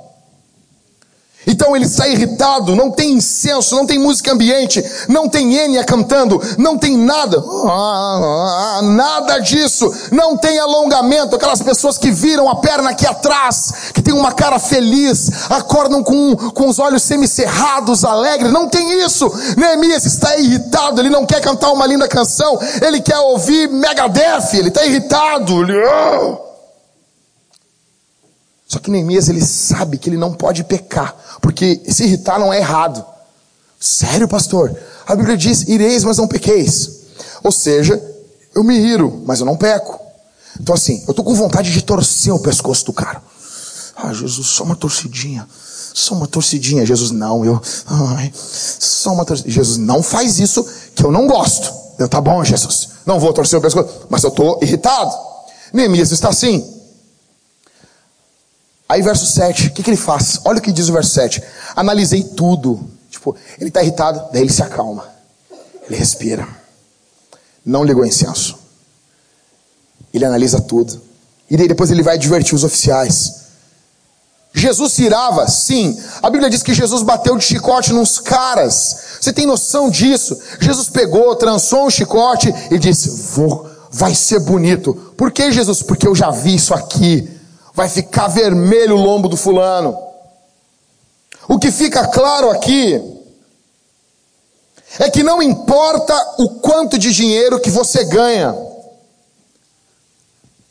[1.47, 6.41] Então ele está irritado, não tem incenso, não tem música ambiente, não tem Enya cantando,
[6.57, 12.91] não tem nada, ah, nada disso, não tem alongamento, aquelas pessoas que viram a perna
[12.91, 18.69] aqui atrás, que tem uma cara feliz, acordam com, com os olhos semicerrados, alegres, não
[18.69, 19.31] tem isso.
[19.57, 24.69] Neemias está irritado, ele não quer cantar uma linda canção, ele quer ouvir Megadeth, ele
[24.69, 25.63] está irritado.
[25.63, 26.52] Ele, oh.
[28.73, 32.57] Só que Neemias ele sabe que ele não pode pecar, porque se irritar não é
[32.57, 33.05] errado.
[33.79, 34.75] Sério, pastor?
[35.07, 37.03] A Bíblia diz: ireis, mas não pequeis.
[37.43, 38.03] Ou seja,
[38.55, 40.01] eu me iro, mas eu não peco.
[40.59, 43.23] Então, assim, eu estou com vontade de torcer o pescoço do cara.
[43.95, 45.47] Ah, Jesus, só uma torcidinha.
[45.93, 46.87] Só uma torcidinha.
[46.87, 47.61] Jesus, não, eu.
[47.87, 49.53] Ai, só uma torcidinha.
[49.55, 51.71] Jesus, não faz isso que eu não gosto.
[51.99, 52.89] Eu, tá bom, Jesus.
[53.05, 55.15] Não vou torcer o pescoço, mas eu estou irritado.
[55.75, 56.81] Neemias está assim.
[58.93, 60.39] Aí verso 7, o que, que ele faz?
[60.45, 61.43] Olha o que diz o verso 7.
[61.75, 62.79] Analisei tudo.
[63.09, 65.09] Tipo, ele está irritado, daí ele se acalma.
[65.87, 66.47] Ele respira.
[67.65, 68.59] Não ligou incenso.
[70.13, 71.01] Ele analisa tudo.
[71.51, 73.37] E daí depois ele vai divertir os oficiais.
[74.53, 75.49] Jesus se irava?
[75.49, 75.99] Sim.
[76.23, 79.17] A Bíblia diz que Jesus bateu de chicote nos caras.
[79.19, 80.39] Você tem noção disso?
[80.61, 84.93] Jesus pegou, trançou um chicote e disse: Vou, vai ser bonito.
[85.17, 85.83] Por que Jesus?
[85.83, 87.41] Porque eu já vi isso aqui
[87.75, 89.97] vai ficar vermelho o lombo do fulano.
[91.49, 93.01] O que fica claro aqui
[94.99, 98.55] é que não importa o quanto de dinheiro que você ganha,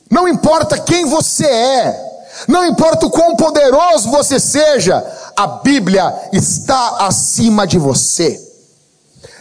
[0.10, 2.12] não importa quem você é,
[2.48, 5.04] não importa o quão poderoso você seja,
[5.36, 8.40] A Bíblia está acima de você.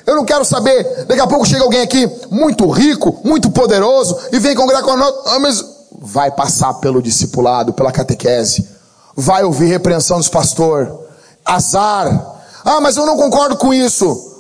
[0.06, 4.38] Eu não quero saber, daqui a pouco chega alguém aqui muito rico, muito poderoso, e
[4.38, 5.64] vem congregar com nós, ah, mas
[6.00, 8.66] vai passar pelo discipulado, pela catequese,
[9.14, 11.06] vai ouvir repreensão dos pastor,
[11.44, 12.38] azar.
[12.64, 14.30] Ah, mas eu não concordo com isso.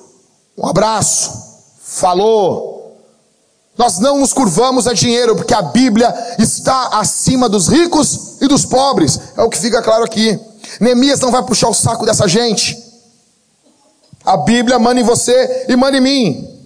[0.56, 1.32] Um abraço.
[1.82, 2.96] Falou.
[3.76, 8.64] Nós não nos curvamos a dinheiro, porque a Bíblia está acima dos ricos e dos
[8.64, 9.18] pobres.
[9.36, 10.38] É o que fica claro aqui.
[10.80, 12.78] Neemias não vai puxar o saco dessa gente.
[14.24, 16.60] A Bíblia manda em você e manda em mim.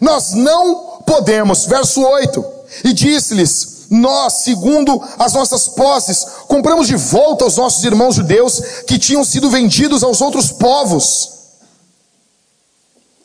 [0.00, 7.44] Nós não podemos, verso 8, e disse-lhes: Nós, segundo as nossas posses, compramos de volta
[7.44, 11.30] os nossos irmãos judeus que tinham sido vendidos aos outros povos.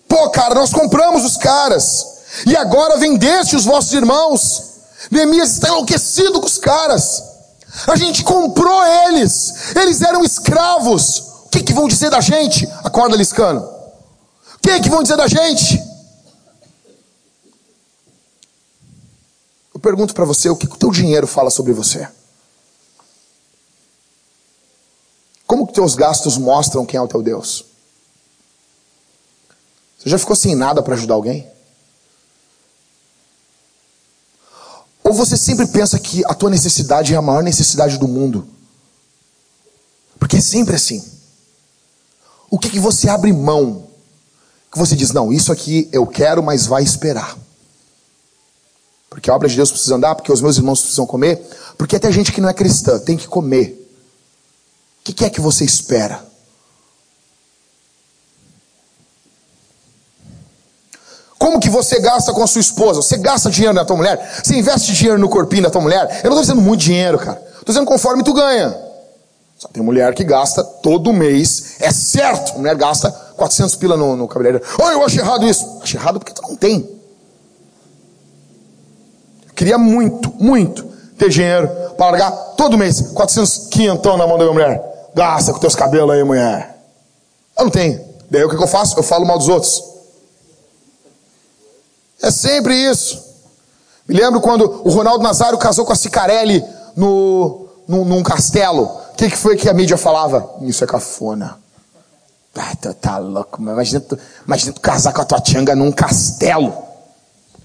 [0.08, 2.06] Pô, cara, nós compramos os caras,
[2.46, 4.64] e agora vendeste os vossos irmãos.
[5.10, 7.24] Neemias está enlouquecido com os caras.
[7.88, 11.24] A gente comprou eles, eles eram escravos.
[11.46, 12.68] O que, que vão dizer da gente?
[12.84, 13.62] Acorda, Liscano.
[13.62, 15.89] O que, que vão dizer da gente?
[19.80, 22.06] Eu pergunto para você, o que, que o teu dinheiro fala sobre você?
[25.48, 27.64] Como que teus gastos mostram quem é o teu Deus?
[29.98, 31.48] Você já ficou sem nada para ajudar alguém?
[35.02, 38.46] Ou você sempre pensa que a tua necessidade é a maior necessidade do mundo?
[40.20, 41.10] Porque é sempre assim.
[42.50, 43.88] O que, que você abre mão?
[44.70, 47.39] Que você diz, não, isso aqui eu quero, mas vai esperar.
[49.10, 51.42] Porque a obra de Deus precisa andar, porque os meus irmãos precisam comer,
[51.78, 53.76] porque até gente que não é cristã tem que comer.
[55.02, 56.24] O que, que é que você espera?
[61.38, 63.02] Como que você gasta com a sua esposa?
[63.02, 64.42] Você gasta dinheiro na tua mulher?
[64.44, 66.04] Você investe dinheiro no corpinho da tua mulher?
[66.24, 67.42] Eu não estou dizendo muito dinheiro, cara.
[67.48, 68.78] Estou dizendo conforme tu ganha.
[69.58, 74.16] Só tem mulher que gasta todo mês, é certo, a mulher gasta 400 pila no,
[74.16, 74.66] no cabeleireiro.
[74.82, 75.80] Oh, eu acho errado isso.
[75.82, 76.99] Acho errado porque tu não tem.
[79.60, 80.86] Queria muito, muito
[81.18, 85.10] ter dinheiro para largar todo mês 400 quinhentão na mão da minha mulher.
[85.14, 86.78] Gasta com teus cabelos aí, mulher.
[87.58, 88.00] Eu não tenho.
[88.32, 88.98] Daí o que, eu faço?
[88.98, 89.84] Eu falo mal dos outros.
[92.22, 93.22] É sempre isso.
[94.08, 96.64] Me lembro quando o Ronaldo Nazário casou com a Cicarelli
[96.96, 100.50] no, no, num castelo que, que foi que a mídia falava?
[100.62, 101.58] Isso é cafona.
[102.56, 104.02] Ah, tu tá louco, imagina
[104.46, 106.74] imagina tu casar com a tua tianga num castelo.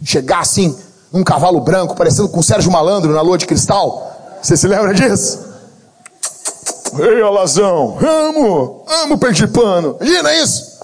[0.02, 0.76] Chegar assim,
[1.14, 4.36] num cavalo branco, parecendo com o Sérgio Malandro na lua de cristal.
[4.42, 5.38] Você se lembra disso?
[6.98, 9.96] Ei, alazão, amo, amo perder pano.
[10.00, 10.74] Imagina isso.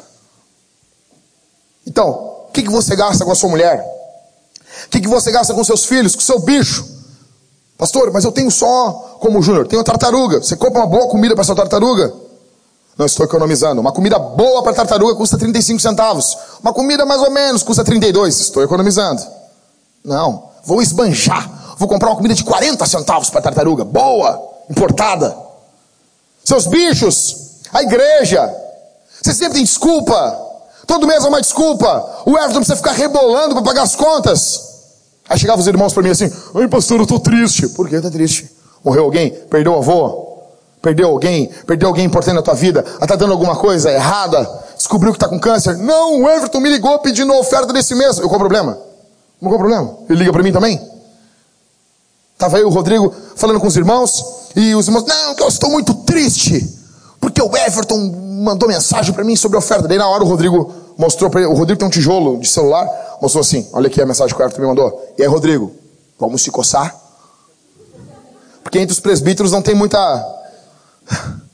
[1.85, 2.11] Então,
[2.49, 3.85] o que, que você gasta com a sua mulher?
[4.87, 6.87] O que, que você gasta com seus filhos, com seu bicho?
[7.77, 10.41] Pastor, mas eu tenho só, como Júnior, tenho tartaruga.
[10.41, 12.13] Você compra uma boa comida para sua tartaruga?
[12.97, 13.81] Não estou economizando.
[13.81, 16.37] Uma comida boa para tartaruga custa 35 centavos.
[16.63, 18.41] Uma comida mais ou menos custa 32.
[18.41, 19.40] Estou economizando.
[20.05, 21.77] Não, vou esbanjar.
[21.77, 23.85] Vou comprar uma comida de 40 centavos para tartaruga.
[23.85, 24.39] Boa,
[24.69, 25.35] importada.
[26.45, 28.55] Seus bichos, a igreja.
[29.23, 30.39] Você sempre tem desculpa.
[30.87, 32.23] Todo mês é uma desculpa.
[32.27, 34.69] O Everton precisa ficar rebolando para pagar as contas.
[35.29, 37.69] Aí chegavam os irmãos para mim assim: Ai, pastor, eu estou triste.
[37.69, 38.51] Por que está triste?
[38.85, 39.31] Morreu alguém?
[39.31, 40.31] Perdeu o avô?
[40.83, 41.49] Perdeu alguém?
[41.67, 42.85] Perdeu alguém importante na tua vida?
[43.01, 44.49] Está dando alguma coisa errada?
[44.77, 45.77] Descobriu que está com câncer?
[45.77, 48.19] Não, o Everton me ligou pedindo a oferta desse mês.
[48.19, 48.90] Eu, qual o problema?
[49.41, 49.97] Qual o problema?
[50.09, 50.81] Ele liga para mim também?
[52.35, 54.25] Estava aí o Rodrigo falando com os irmãos,
[54.57, 56.67] e os irmãos, não, que eu estou muito triste,
[57.21, 57.99] porque o Everton
[58.43, 59.87] mandou mensagem para mim sobre a oferta.
[59.87, 62.87] Daí na hora o Rodrigo mostrou para ele, o Rodrigo tem um tijolo de celular,
[63.21, 65.15] mostrou assim, olha aqui a mensagem que o Everton me mandou.
[65.17, 65.73] E aí, Rodrigo,
[66.19, 66.99] vamos se coçar?
[68.63, 69.99] Porque entre os presbíteros não tem muita...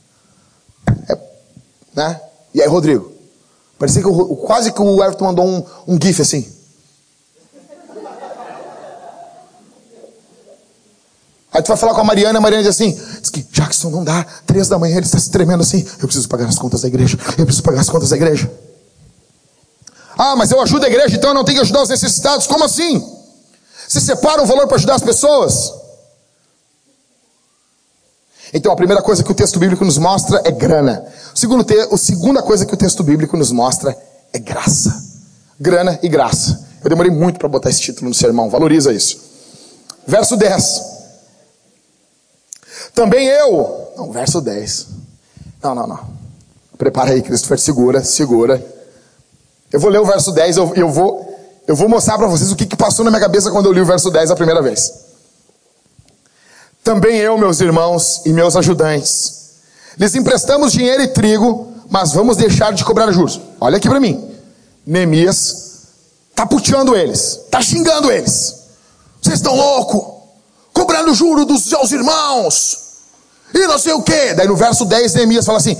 [1.09, 1.17] É,
[1.93, 2.21] né?
[2.53, 3.11] E aí, Rodrigo,
[3.77, 6.49] parecia que o, quase que o Everton mandou um, um gif assim.
[11.57, 14.03] Aí tu vai falar com a Mariana, a Mariana diz assim: diz que Jackson não
[14.03, 15.83] dá, três da manhã ele está se tremendo assim.
[15.99, 18.47] Eu preciso pagar as contas da igreja, eu preciso pagar as contas da igreja.
[20.15, 22.45] Ah, mas eu ajudo a igreja, então eu não tenho que ajudar os necessitados.
[22.45, 23.03] Como assim?
[23.87, 25.73] Se separa o valor para ajudar as pessoas?
[28.53, 31.03] Então a primeira coisa que o texto bíblico nos mostra é grana.
[31.33, 33.97] O segundo te, a segunda coisa que o texto bíblico nos mostra
[34.31, 35.03] é graça.
[35.59, 36.67] Grana e graça.
[36.83, 39.19] Eu demorei muito para botar esse título no sermão, valoriza isso.
[40.05, 40.96] Verso 10.
[42.93, 43.93] Também eu.
[43.97, 44.87] Não, verso 10.
[45.63, 45.99] Não, não, não.
[46.77, 48.63] Prepara aí, Christopher, segura, segura.
[49.71, 52.51] Eu vou ler o verso 10 e eu, eu, vou, eu vou mostrar para vocês
[52.51, 54.61] o que, que passou na minha cabeça quando eu li o verso 10 a primeira
[54.61, 54.93] vez.
[56.83, 59.37] Também eu, meus irmãos e meus ajudantes,
[59.97, 63.41] Lhes emprestamos dinheiro e trigo, mas vamos deixar de cobrar juros.
[63.59, 64.31] Olha aqui para mim.
[64.85, 65.87] Neemias
[66.35, 68.55] tá puteando eles, tá xingando eles.
[69.19, 70.16] Vocês estão loucos?
[70.77, 72.77] Cobrando juro dos seus irmãos.
[73.51, 74.35] E não sei o quê.
[74.35, 75.75] Daí no verso 10, Neemias fala assim: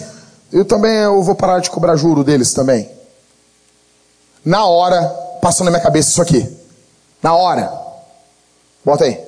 [0.51, 2.89] Eu também eu vou parar de cobrar juro deles também.
[4.43, 5.03] Na hora,
[5.39, 6.49] passou na minha cabeça isso aqui.
[7.21, 7.71] Na hora.
[8.83, 9.19] Bota aí.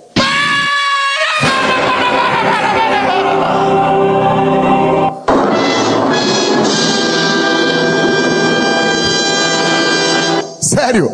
[10.60, 11.12] Sério,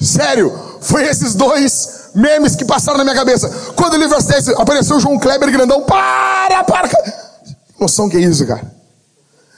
[0.00, 3.48] sério, foi esses dois memes que passaram na minha cabeça.
[3.76, 6.90] Quando o livro 10 apareceu João Kleber grandão, para, para.
[7.78, 8.76] Noção que é isso, cara?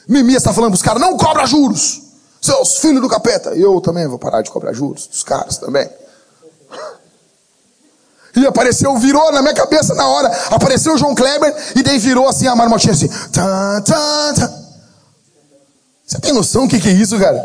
[0.07, 2.03] Neemias está falando para os caras, não cobra juros.
[2.41, 3.51] Seus filhos do capeta.
[3.51, 5.89] Eu também vou parar de cobrar juros dos caras também.
[8.37, 10.29] E apareceu, virou na minha cabeça na hora.
[10.51, 13.09] Apareceu João Kleber e daí virou assim a marmotinha assim.
[13.33, 14.61] Tá, tá.
[16.07, 17.45] Você tem noção do que, que é isso, cara?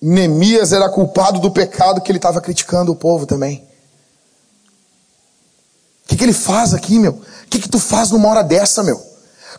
[0.00, 3.66] Neemias era culpado do pecado que ele estava criticando o povo também.
[6.22, 7.14] Que ele faz aqui, meu?
[7.14, 9.04] O que, que tu faz numa hora dessa, meu?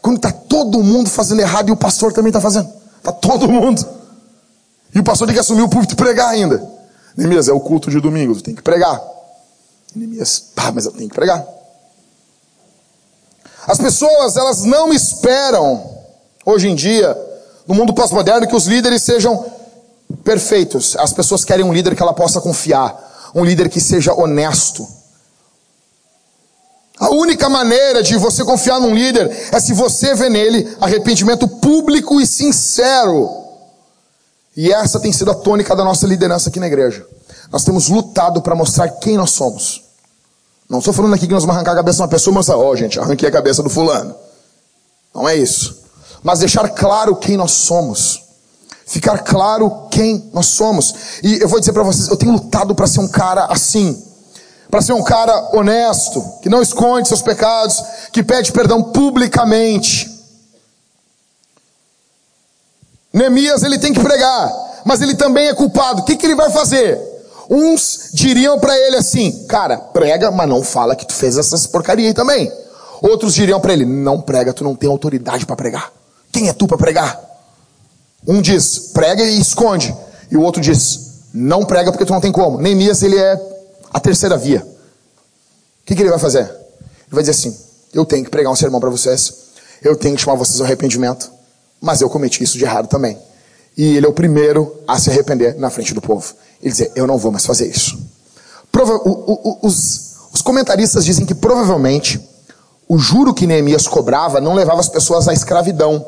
[0.01, 2.71] Quando está todo mundo fazendo errado e o pastor também está fazendo.
[2.99, 3.85] Está todo mundo.
[4.95, 6.65] E o pastor tem que assumir o púlpito e pregar ainda.
[7.17, 9.01] Neemias, é o culto de domingo, tu tem que pregar.
[9.93, 11.45] Neemias, pá, mas eu tenho que pregar.
[13.67, 15.85] As pessoas, elas não esperam,
[16.45, 17.13] hoje em dia,
[17.67, 19.45] no mundo pós-moderno, que os líderes sejam
[20.23, 20.95] perfeitos.
[20.97, 25.02] As pessoas querem um líder que ela possa confiar, um líder que seja honesto.
[26.99, 32.21] A única maneira de você confiar num líder é se você vê nele arrependimento público
[32.21, 33.29] e sincero.
[34.55, 37.05] E essa tem sido a tônica da nossa liderança aqui na igreja.
[37.51, 39.83] Nós temos lutado para mostrar quem nós somos.
[40.69, 42.57] Não estou falando aqui que nós vamos arrancar a cabeça de uma pessoa e mostrar,
[42.57, 44.15] ó, oh, gente, arranquei a cabeça do fulano.
[45.13, 45.83] Não é isso.
[46.21, 48.23] Mas deixar claro quem nós somos.
[48.85, 50.93] Ficar claro quem nós somos.
[51.23, 54.01] E eu vou dizer para vocês, eu tenho lutado para ser um cara assim.
[54.73, 57.79] Para ser um cara honesto, que não esconde seus pecados,
[58.11, 60.09] que pede perdão publicamente.
[63.13, 64.51] Neemias ele tem que pregar,
[64.83, 66.01] mas ele também é culpado.
[66.01, 66.99] O que, que ele vai fazer?
[67.47, 72.07] Uns diriam para ele assim: Cara, prega, mas não fala que tu fez essas porcaria
[72.07, 72.51] aí também.
[72.99, 75.91] Outros diriam para ele: Não prega, tu não tem autoridade para pregar.
[76.31, 77.21] Quem é tu para pregar?
[78.27, 79.95] Um diz, prega e esconde.
[80.31, 82.59] E o outro diz, não prega porque tu não tem como.
[82.59, 83.52] Neemias, ele é
[83.93, 84.61] a terceira via.
[84.61, 86.39] O que, que ele vai fazer?
[86.39, 87.55] Ele vai dizer assim,
[87.93, 89.33] eu tenho que pregar um sermão para vocês.
[89.81, 91.31] Eu tenho que chamar vocês ao arrependimento.
[91.79, 93.17] Mas eu cometi isso de errado também.
[93.77, 96.33] E ele é o primeiro a se arrepender na frente do povo.
[96.61, 97.99] Ele dizer, eu não vou mais fazer isso.
[98.71, 102.19] Prova o, o, os, os comentaristas dizem que provavelmente
[102.87, 106.05] o juro que Neemias cobrava não levava as pessoas à escravidão.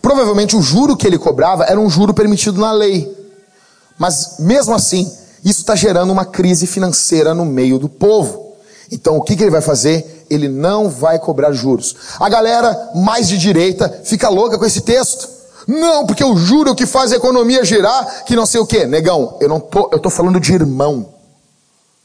[0.00, 3.14] Provavelmente o juro que ele cobrava era um juro permitido na lei.
[3.98, 5.10] Mas mesmo assim,
[5.44, 8.56] isso está gerando uma crise financeira no meio do povo.
[8.90, 10.26] Então o que, que ele vai fazer?
[10.30, 11.94] Ele não vai cobrar juros.
[12.18, 15.28] A galera mais de direita fica louca com esse texto.
[15.66, 18.86] Não, porque o juro que faz a economia girar, que não sei o que.
[18.86, 21.10] Negão, eu não tô, eu tô falando de irmão.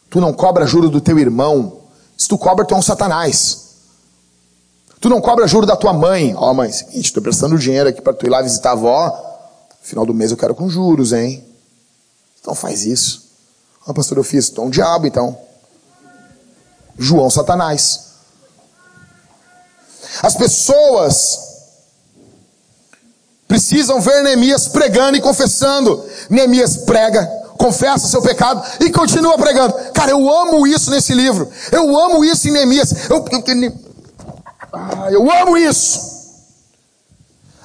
[0.09, 1.79] Tu não cobra juro do teu irmão.
[2.17, 3.63] Se tu cobra, tu é um satanás.
[4.99, 6.35] Tu não cobra juro da tua mãe.
[6.35, 9.33] Ó, oh, mãe, seguinte, estou prestando dinheiro aqui para tu ir lá visitar a avó.
[9.81, 11.43] Final do mês eu quero com juros, hein?
[12.39, 13.22] Então faz isso.
[13.85, 14.49] Oh, pastor, eu fiz.
[14.49, 15.37] Então um diabo, então.
[16.97, 18.13] João Satanás.
[20.21, 21.39] As pessoas
[23.47, 26.03] precisam ver Neemias pregando e confessando.
[26.29, 27.25] Neemias prega,
[27.57, 29.73] confessa seu pecado e continua pregando.
[29.91, 31.51] Cara, eu amo isso nesse livro.
[31.71, 33.09] Eu amo isso em Neemias.
[33.09, 33.73] Eu, eu,
[34.71, 36.12] ah, eu amo isso.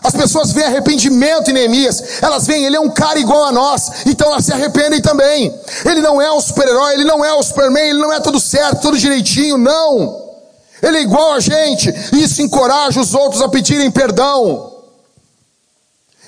[0.09, 4.07] As pessoas veem arrependimento em Neemias, elas veem, ele é um cara igual a nós,
[4.07, 5.55] então elas se arrependem também.
[5.85, 8.81] Ele não é um super-herói, ele não é o Superman, ele não é tudo certo,
[8.81, 10.19] tudo direitinho, não.
[10.83, 14.73] Ele é igual a gente, isso encoraja os outros a pedirem perdão.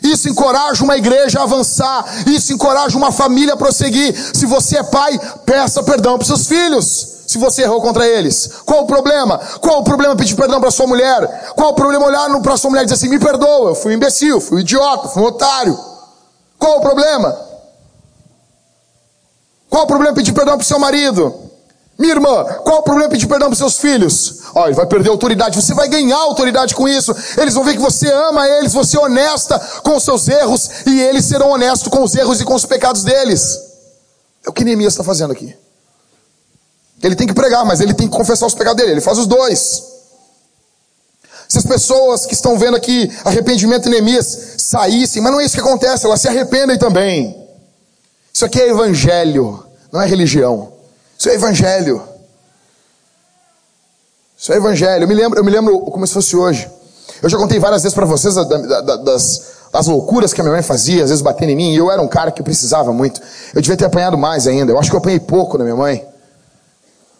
[0.02, 4.14] Isso encoraja uma igreja a avançar, isso encoraja uma família a prosseguir.
[4.36, 8.50] Se você é pai, peça perdão para seus filhos se você errou contra eles?
[8.66, 9.38] Qual o problema?
[9.60, 11.52] Qual o problema pedir perdão para sua mulher?
[11.54, 13.94] Qual o problema olhar para sua mulher e dizer assim: me perdoa, eu fui um
[13.94, 15.78] imbecil, fui um idiota, fui um otário?
[16.58, 17.38] Qual o problema?
[19.68, 21.32] Qual o problema pedir perdão para o seu marido?
[21.96, 24.40] Minha irmã, qual o problema pedir perdão para seus filhos?
[24.52, 27.14] Olha, ele vai perder autoridade, você vai ganhar autoridade com isso.
[27.38, 31.00] Eles vão ver que você ama eles, você é honesta com os seus erros, e
[31.00, 33.56] eles serão honestos com os erros e com os pecados deles.
[34.44, 35.54] É o que Neemias está fazendo aqui.
[37.02, 38.94] Ele tem que pregar, mas ele tem que confessar os pecados dele.
[38.94, 39.82] Ele faz os dois.
[41.48, 45.54] Se as pessoas que estão vendo aqui arrependimento em Neemias saíssem, mas não é isso
[45.54, 47.36] que acontece, elas se arrependem também.
[48.32, 50.72] Isso aqui é evangelho, não é religião.
[51.18, 52.02] Isso é evangelho.
[54.38, 55.04] Isso é evangelho.
[55.04, 56.70] Eu me lembro, eu me lembro como se fosse hoje.
[57.22, 59.42] Eu já contei várias vezes para vocês da, da, das,
[59.72, 62.00] das loucuras que a minha mãe fazia, às vezes batendo em mim, e eu era
[62.00, 63.20] um cara que precisava muito.
[63.54, 64.72] Eu devia ter apanhado mais ainda.
[64.72, 66.06] Eu acho que eu apanhei pouco da minha mãe.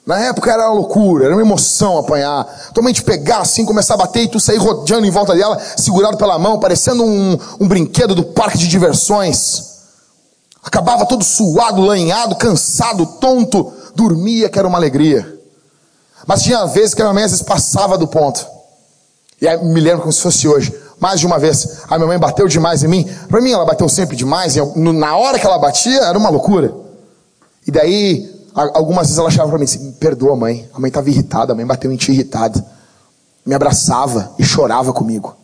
[0.07, 2.45] Na época era uma loucura, era uma emoção apanhar.
[2.73, 5.61] Tua mãe te pegar assim, começar a bater e tu sair rodeando em volta dela,
[5.77, 9.71] segurado pela mão, parecendo um, um brinquedo do parque de diversões.
[10.63, 15.39] Acabava todo suado, lanhado, cansado, tonto, dormia que era uma alegria.
[16.27, 18.47] Mas tinha vezes que a minha mãe às vezes passava do ponto.
[19.41, 20.75] E aí me lembro como se fosse hoje.
[20.99, 23.11] Mais de uma vez, a minha mãe bateu demais em mim.
[23.29, 24.55] Para mim, ela bateu sempre demais.
[24.55, 26.75] E na hora que ela batia, era uma loucura.
[27.67, 30.69] E daí, algumas vezes ela achava para mim assim: perdoa, mãe.
[30.73, 32.65] A mãe estava irritada, a mãe bateu em ti irritada.
[33.45, 35.37] Me abraçava e chorava comigo.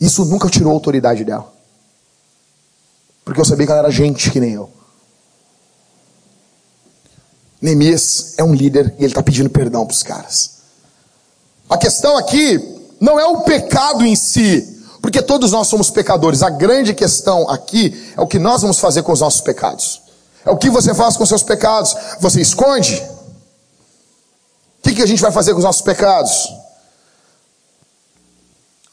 [0.00, 1.52] Isso nunca tirou a autoridade dela.
[3.24, 4.70] Porque eu sabia que ela era gente que nem eu.
[7.60, 10.56] Neemias é um líder e ele está pedindo perdão para os caras.
[11.68, 12.60] A questão aqui
[13.00, 16.42] não é o pecado em si, porque todos nós somos pecadores.
[16.42, 20.05] A grande questão aqui é o que nós vamos fazer com os nossos pecados.
[20.46, 21.94] É o que você faz com seus pecados.
[22.20, 22.94] Você esconde?
[24.78, 26.48] O que, que a gente vai fazer com os nossos pecados?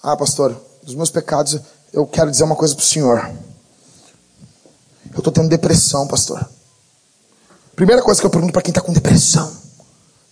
[0.02, 1.60] Ah, pastor, dos meus pecados,
[1.94, 3.32] eu quero dizer uma coisa para o senhor.
[5.14, 6.44] Eu estou tendo depressão, pastor.
[7.76, 9.56] Primeira coisa que eu pergunto para quem está com depressão: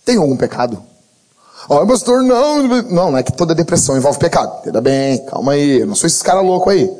[0.04, 0.82] tem algum pecado?
[1.68, 4.58] Oh, pastor, não, não, não é que toda depressão envolve pecado.
[4.58, 6.90] Entenda bem, calma aí, eu não sou esse cara louco aí.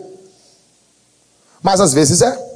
[1.60, 2.51] Mas às vezes é.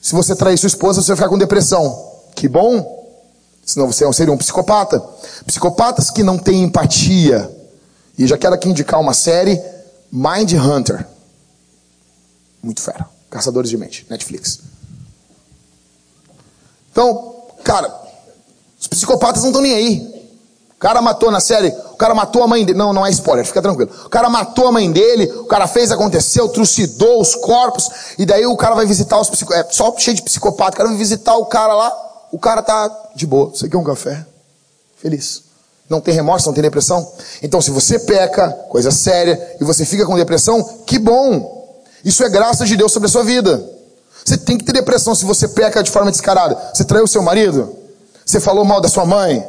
[0.00, 2.10] Se você trair sua esposa, você vai ficar com depressão.
[2.34, 2.98] Que bom.
[3.64, 4.98] Senão você seria um psicopata.
[5.46, 7.50] Psicopatas que não têm empatia.
[8.18, 9.60] E já quero aqui indicar uma série,
[10.10, 11.06] Mind Hunter.
[12.62, 13.06] Muito fera.
[13.30, 14.60] Caçadores de Mente, Netflix.
[16.90, 17.94] Então, cara,
[18.78, 20.19] os psicopatas não estão nem aí.
[20.80, 22.78] Cara matou na série, o cara matou a mãe dele.
[22.78, 23.90] Não, não é spoiler, fica tranquilo.
[24.06, 28.46] O cara matou a mãe dele, o cara fez, aconteceu, trucidou os corpos, e daí
[28.46, 29.72] o cara vai visitar os psicopatas.
[29.72, 30.72] É só cheio de psicopata.
[30.72, 31.92] O cara vai visitar o cara lá,
[32.32, 33.50] o cara tá de boa.
[33.50, 34.24] Você quer um café?
[34.96, 35.42] Feliz.
[35.86, 37.06] Não tem remorso, não tem depressão?
[37.42, 41.78] Então, se você peca, coisa séria, e você fica com depressão, que bom.
[42.02, 43.62] Isso é graça de Deus sobre a sua vida.
[44.24, 46.56] Você tem que ter depressão se você peca de forma descarada.
[46.72, 47.76] Você traiu seu marido?
[48.24, 49.46] Você falou mal da sua mãe?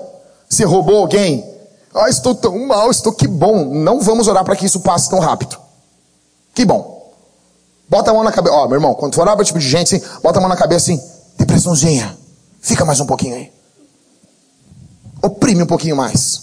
[0.52, 1.50] Você roubou alguém?
[1.96, 3.74] Ah, estou tão mal, estou que bom.
[3.74, 5.58] Não vamos orar para que isso passe tão rápido.
[6.54, 7.10] Que bom.
[7.88, 8.54] Bota a mão na cabeça.
[8.54, 10.50] Ó, oh, meu irmão, quando for orar para tipo de gente assim, bota a mão
[10.50, 11.02] na cabeça assim,
[11.38, 12.18] depressãozinha.
[12.60, 13.50] Fica mais um pouquinho aí.
[15.22, 16.42] Oprime um pouquinho mais.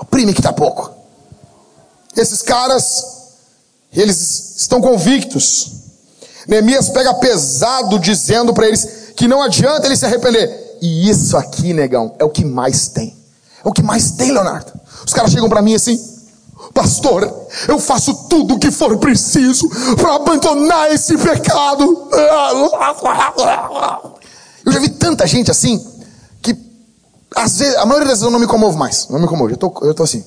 [0.00, 0.90] Oprime que tá pouco.
[2.16, 3.04] Esses caras,
[3.92, 5.70] eles estão convictos.
[6.48, 10.61] Neemias pega pesado dizendo para eles que não adianta ele se arrepender.
[10.82, 13.16] E isso aqui, negão, é o que mais tem.
[13.64, 14.72] É o que mais tem, Leonardo.
[15.06, 15.96] Os caras chegam para mim assim,
[16.74, 17.32] pastor,
[17.68, 22.08] eu faço tudo o que for preciso para abandonar esse pecado.
[24.66, 25.84] Eu já vi tanta gente assim
[26.40, 26.56] que
[27.34, 29.08] às vezes, a maioria das vezes eu não me comovo mais.
[29.08, 30.24] Não me comovo, eu tô, eu tô assim.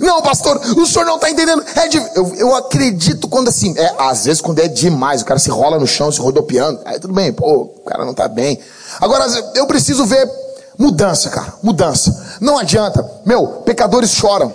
[0.00, 1.64] Não, pastor, o senhor não está entendendo.
[1.74, 1.96] É de...
[2.14, 5.78] eu, eu acredito quando assim, é, às vezes quando é demais, o cara se rola
[5.78, 8.58] no chão, se rodopiando, aí tudo bem, pô, o cara não está bem.
[9.00, 10.30] Agora, eu preciso ver
[10.78, 12.38] mudança, cara, mudança.
[12.40, 14.54] Não adianta, meu, pecadores choram,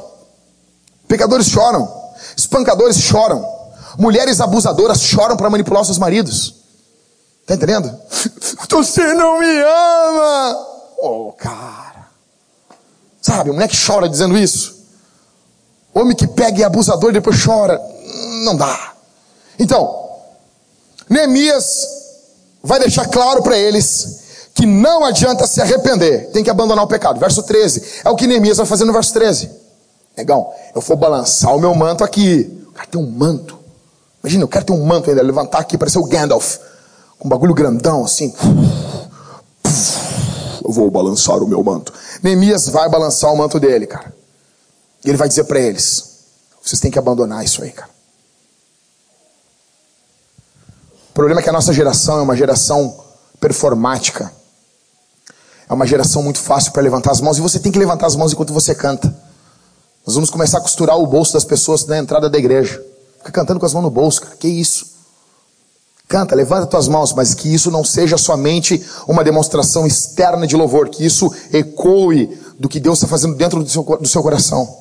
[1.08, 1.92] pecadores choram,
[2.36, 3.46] espancadores choram,
[3.98, 6.56] mulheres abusadoras choram para manipular seus maridos.
[7.46, 7.98] Tá entendendo?
[8.70, 10.68] Você não me ama!
[11.00, 12.08] Oh, cara.
[13.22, 14.77] Sabe, o moleque chora dizendo isso.
[16.00, 17.82] Homem que pega e é abusador e depois chora.
[18.44, 18.94] Não dá.
[19.58, 20.08] Então,
[21.10, 21.88] Neemias
[22.64, 27.20] vai deixar claro para eles que não adianta se arrepender, tem que abandonar o pecado.
[27.20, 28.02] Verso 13.
[28.04, 29.50] É o que Neemias vai fazer no verso 13.
[30.18, 32.66] Negão, eu vou balançar o meu manto aqui.
[32.68, 33.58] O cara tem um manto.
[34.24, 36.58] Imagina, eu quero ter um manto ainda, levantar aqui, parecer o Gandalf.
[37.20, 38.34] Com um bagulho grandão assim.
[40.64, 41.94] Eu vou balançar o meu manto.
[42.22, 44.17] Neemias vai balançar o manto dele, cara.
[45.08, 46.04] E ele vai dizer para eles:
[46.62, 47.90] vocês têm que abandonar isso aí, cara.
[51.10, 53.06] O problema é que a nossa geração é uma geração
[53.40, 54.30] performática.
[55.70, 57.38] É uma geração muito fácil para levantar as mãos.
[57.38, 59.08] E você tem que levantar as mãos enquanto você canta.
[60.06, 62.84] Nós vamos começar a costurar o bolso das pessoas na entrada da igreja.
[63.20, 64.36] Fica cantando com as mãos no bolso, cara.
[64.36, 64.88] Que isso?
[66.06, 70.90] Canta, levanta tuas mãos, mas que isso não seja somente uma demonstração externa de louvor,
[70.90, 74.77] que isso ecoe do que Deus está fazendo dentro do seu, do seu coração.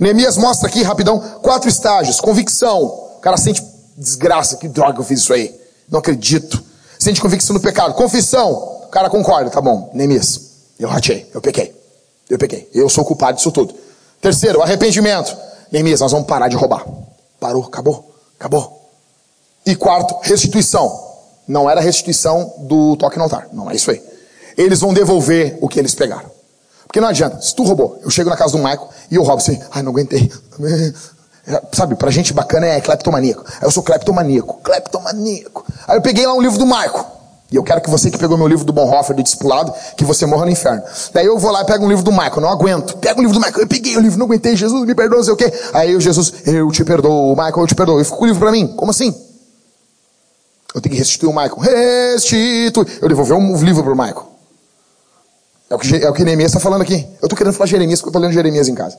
[0.00, 2.18] Neemias mostra aqui, rapidão, quatro estágios.
[2.20, 2.82] Convicção.
[2.82, 3.62] O cara sente
[3.94, 5.54] desgraça, que droga eu fiz isso aí.
[5.90, 6.62] Não acredito.
[6.98, 7.92] Sente convicção do pecado.
[7.92, 8.50] Confissão.
[8.84, 10.40] O cara concorda, tá bom, Neemias.
[10.78, 11.78] Eu ratei, eu pequei.
[12.30, 12.68] Eu pequei.
[12.72, 13.74] Eu sou culpado disso tudo.
[14.22, 15.36] Terceiro, arrependimento.
[15.70, 16.86] Neemias, nós vamos parar de roubar.
[17.38, 18.90] Parou, acabou, acabou.
[19.66, 21.08] E quarto, restituição.
[21.46, 23.48] Não era restituição do toque no altar.
[23.52, 24.02] Não é isso aí.
[24.56, 26.30] Eles vão devolver o que eles pegaram.
[26.90, 27.40] Porque não adianta.
[27.40, 29.60] Se tu roubou, eu chego na casa do Michael e eu roubo assim.
[29.70, 30.28] Ai, não aguentei.
[31.72, 33.44] Sabe, pra gente bacana é cleptomaníaco.
[33.46, 34.58] Aí eu sou cleptomaníaco.
[34.60, 35.64] Cleptomaníaco.
[35.86, 37.06] Aí eu peguei lá um livro do Michael.
[37.48, 40.26] E eu quero que você que pegou meu livro do Bonhoeffer, do Discipulado, que você
[40.26, 40.82] morra no inferno.
[41.14, 42.96] Daí eu vou lá e pego um livro do Michael, não aguento.
[42.98, 45.18] Pego o um livro do Michael, eu peguei o livro, não aguentei, Jesus me perdoa,
[45.18, 45.52] não sei o quê.
[45.72, 48.00] Aí eu, Jesus, eu te perdoo, Michael, eu te perdoo.
[48.00, 48.66] Eu fico com o livro para mim.
[48.66, 49.14] Como assim?
[50.74, 51.56] Eu tenho que restituir o Michael.
[51.56, 52.86] Restitui.
[53.00, 54.29] Eu devolvi um livro pro Michael.
[55.70, 57.06] É o que, é o que Neemias está falando aqui.
[57.22, 58.98] Eu estou querendo falar Jeremias, porque eu estou lendo Jeremias em casa.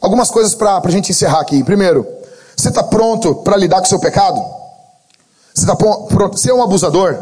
[0.00, 1.64] Algumas coisas para a gente encerrar aqui.
[1.64, 2.06] Primeiro,
[2.56, 4.40] você está pronto para lidar com o seu pecado?
[5.52, 6.36] Você está pronto?
[6.36, 7.18] Você é um abusador?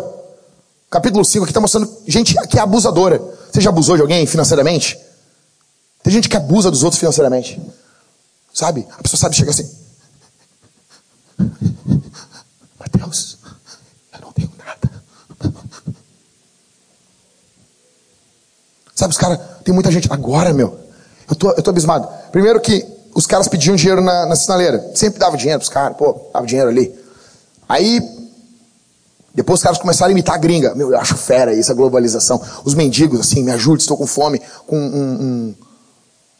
[0.90, 3.18] Capítulo 5 aqui está mostrando gente que é abusadora.
[3.50, 4.98] Você já abusou de alguém financeiramente?
[6.02, 7.60] Tem gente que abusa dos outros financeiramente.
[8.52, 8.86] Sabe?
[8.98, 9.70] A pessoa sabe chegar assim.
[12.78, 13.38] Mateus,
[14.12, 14.90] eu não tenho nada.
[19.00, 20.12] Sabe, os caras, tem muita gente.
[20.12, 20.76] Agora, meu,
[21.26, 22.06] eu tô, eu tô abismado.
[22.30, 24.90] Primeiro que os caras pediam dinheiro na, na sinaleira.
[24.94, 26.94] Sempre dava dinheiro pros caras, pô, dava dinheiro ali.
[27.66, 27.98] Aí,
[29.34, 30.74] depois os caras começaram a imitar a gringa.
[30.74, 32.42] Meu, eu acho fera isso, a globalização.
[32.62, 35.54] Os mendigos, assim, me ajude, estou com fome, com um, um,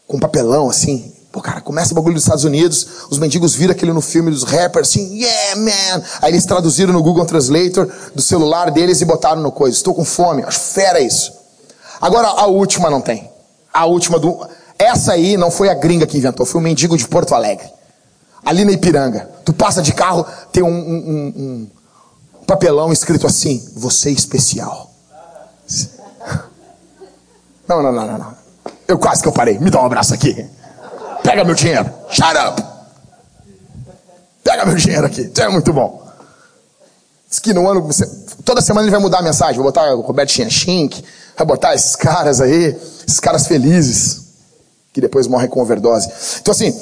[0.06, 1.11] com um papelão, assim.
[1.32, 4.44] Pô, cara, começa o bagulho dos Estados Unidos, os mendigos viram aquilo no filme dos
[4.44, 6.02] rappers, assim, yeah, man.
[6.20, 9.74] Aí eles traduziram no Google Translator do celular deles e botaram no coisa.
[9.74, 11.39] Estou com fome, acho fera isso.
[12.01, 13.30] Agora, a última não tem.
[13.72, 14.46] A última do.
[14.78, 17.68] Essa aí não foi a gringa que inventou, foi o mendigo de Porto Alegre.
[18.44, 19.28] Ali na Ipiranga.
[19.44, 21.70] Tu passa de carro, tem um, um, um,
[22.40, 24.90] um papelão escrito assim: Você é especial.
[27.68, 28.34] Não, não, não, não, não.
[28.88, 29.57] Eu quase que eu parei.
[29.57, 30.44] Me dá um abraço aqui.
[31.22, 31.88] Pega meu dinheiro.
[32.11, 32.61] Shut up.
[34.42, 35.30] Pega meu dinheiro aqui.
[35.32, 36.05] Isso é muito bom.
[37.28, 37.88] Diz que no ano.
[38.44, 39.55] Toda semana ele vai mudar a mensagem.
[39.55, 41.05] Vou botar o Roberto Chianchink.
[41.45, 42.76] Botar esses caras aí.
[43.07, 44.22] Esses caras felizes.
[44.93, 46.11] Que depois morrem com overdose.
[46.41, 46.78] Então assim.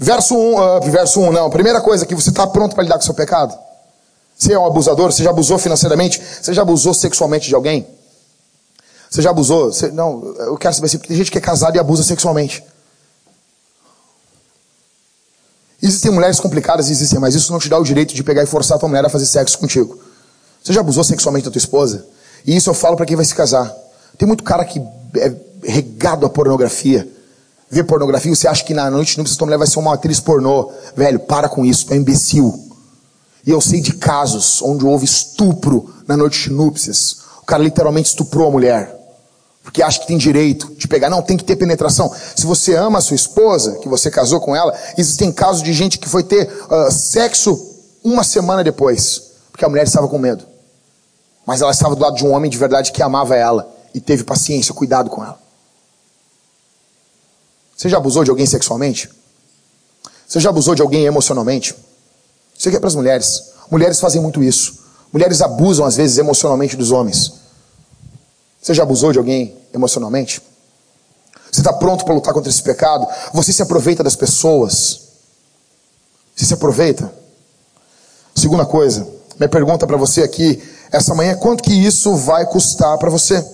[0.00, 1.50] Verso 1, uh, verso 1 não.
[1.50, 3.58] Primeira coisa que você está pronto para lidar com o seu pecado?
[4.36, 5.10] Você é um abusador?
[5.10, 6.22] Você já abusou financeiramente?
[6.40, 7.84] Você já abusou sexualmente de alguém?
[9.10, 9.72] Você já abusou?
[9.72, 12.62] Você, não, eu quero saber porque tem gente que é casada e abusa sexualmente.
[15.82, 18.76] Existem mulheres complicadas, existem, mas isso não te dá o direito de pegar e forçar
[18.76, 19.98] a tua mulher a fazer sexo contigo.
[20.62, 22.06] Você já abusou sexualmente da tua esposa?
[22.46, 23.74] E isso eu falo para quem vai se casar.
[24.18, 24.82] Tem muito cara que
[25.16, 27.08] é regado a pornografia.
[27.70, 30.72] Vê pornografia você acha que na noite não tua mulher vai ser uma atriz pornô.
[30.96, 32.66] Velho, para com isso, é imbecil.
[33.46, 37.18] E eu sei de casos onde houve estupro na noite de núpcias.
[37.40, 38.98] O cara literalmente estuprou a mulher
[39.62, 41.10] porque acha que tem direito de pegar.
[41.10, 42.10] Não, tem que ter penetração.
[42.34, 45.98] Se você ama a sua esposa, que você casou com ela, existem casos de gente
[45.98, 50.42] que foi ter uh, sexo uma semana depois, porque a mulher estava com medo.
[51.46, 54.24] Mas ela estava do lado de um homem de verdade que amava ela e teve
[54.24, 55.38] paciência, cuidado com ela.
[57.76, 59.08] Você já abusou de alguém sexualmente?
[60.26, 61.74] Você já abusou de alguém emocionalmente?
[62.56, 63.52] Isso aqui é para as mulheres.
[63.70, 64.78] Mulheres fazem muito isso.
[65.12, 67.34] Mulheres abusam às vezes emocionalmente dos homens.
[68.60, 70.42] Você já abusou de alguém emocionalmente?
[71.50, 73.06] Você está pronto para lutar contra esse pecado?
[73.32, 75.00] Você se aproveita das pessoas?
[76.34, 77.10] Você se aproveita?
[78.34, 79.06] Segunda coisa,
[79.38, 83.44] minha pergunta para você aqui essa manhã é quanto que isso vai custar para você?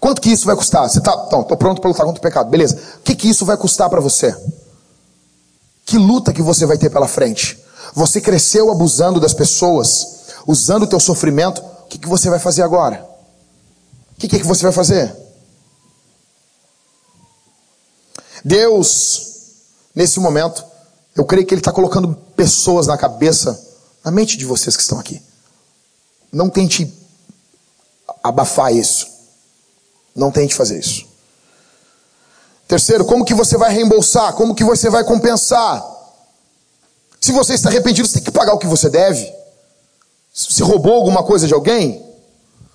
[0.00, 0.88] Quanto que isso vai custar?
[0.88, 2.78] Você está, então, estou pronto para lutar contra o pecado, beleza?
[2.96, 4.36] O que que isso vai custar para você?
[5.84, 7.58] Que luta que você vai ter pela frente?
[7.94, 12.60] Você cresceu abusando das pessoas, usando o teu sofrimento o que, que você vai fazer
[12.60, 13.02] agora?
[14.12, 15.16] O que, que você vai fazer?
[18.44, 19.22] Deus,
[19.94, 20.62] nesse momento,
[21.16, 23.58] eu creio que Ele está colocando pessoas na cabeça,
[24.04, 25.22] na mente de vocês que estão aqui.
[26.30, 26.92] Não tente
[28.22, 29.06] abafar isso.
[30.18, 31.06] Não tente fazer isso.
[32.66, 34.34] Terceiro, como que você vai reembolsar?
[34.34, 35.82] Como que você vai compensar?
[37.20, 39.32] Se você está arrependido, você tem que pagar o que você deve.
[40.34, 42.04] Você roubou alguma coisa de alguém?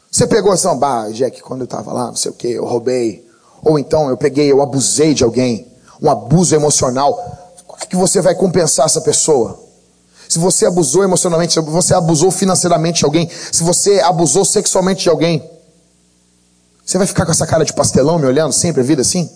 [0.10, 3.28] Você pegou assim, bah, Jack, quando eu estava lá, não sei o que, eu roubei.
[3.62, 5.68] Ou então eu peguei, eu abusei de alguém.
[6.02, 7.14] Um abuso emocional.
[7.68, 9.64] Como é que você vai compensar essa pessoa?
[10.34, 15.10] se você abusou emocionalmente, se você abusou financeiramente de alguém, se você abusou sexualmente de
[15.10, 15.48] alguém,
[16.86, 19.30] você vai ficar com essa cara de pastelão me olhando sempre a vida assim?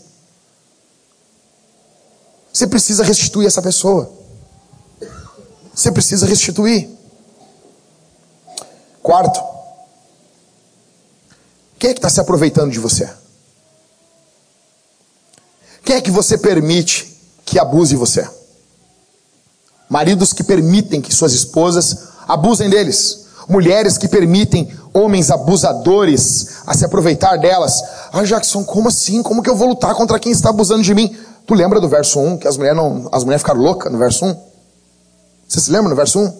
[2.51, 4.11] Você precisa restituir essa pessoa.
[5.73, 6.89] Você precisa restituir.
[9.01, 9.39] Quarto,
[11.79, 13.09] quem é que está se aproveitando de você?
[15.85, 18.27] Quem é que você permite que abuse você?
[19.87, 23.26] Maridos que permitem que suas esposas abusem deles.
[23.47, 27.81] Mulheres que permitem homens abusadores a se aproveitar delas.
[28.11, 29.23] Ah, Jackson, como assim?
[29.23, 31.15] Como que eu vou lutar contra quem está abusando de mim?
[31.45, 34.25] Tu lembra do verso 1, que as mulheres não, as mulheres ficaram loucas no verso
[34.25, 34.35] 1?
[35.47, 36.33] Você se lembra no verso 1?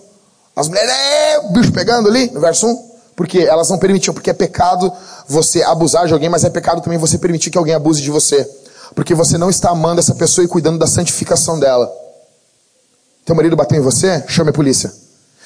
[0.54, 2.88] As mulheres, é, o bicho pegando ali no verso 1?
[3.16, 4.92] Porque elas não permitiam, porque é pecado
[5.28, 8.48] você abusar de alguém, mas é pecado também você permitir que alguém abuse de você.
[8.94, 11.90] Porque você não está amando essa pessoa e cuidando da santificação dela.
[13.26, 14.24] Teu marido bateu em você?
[14.28, 14.92] Chame a polícia.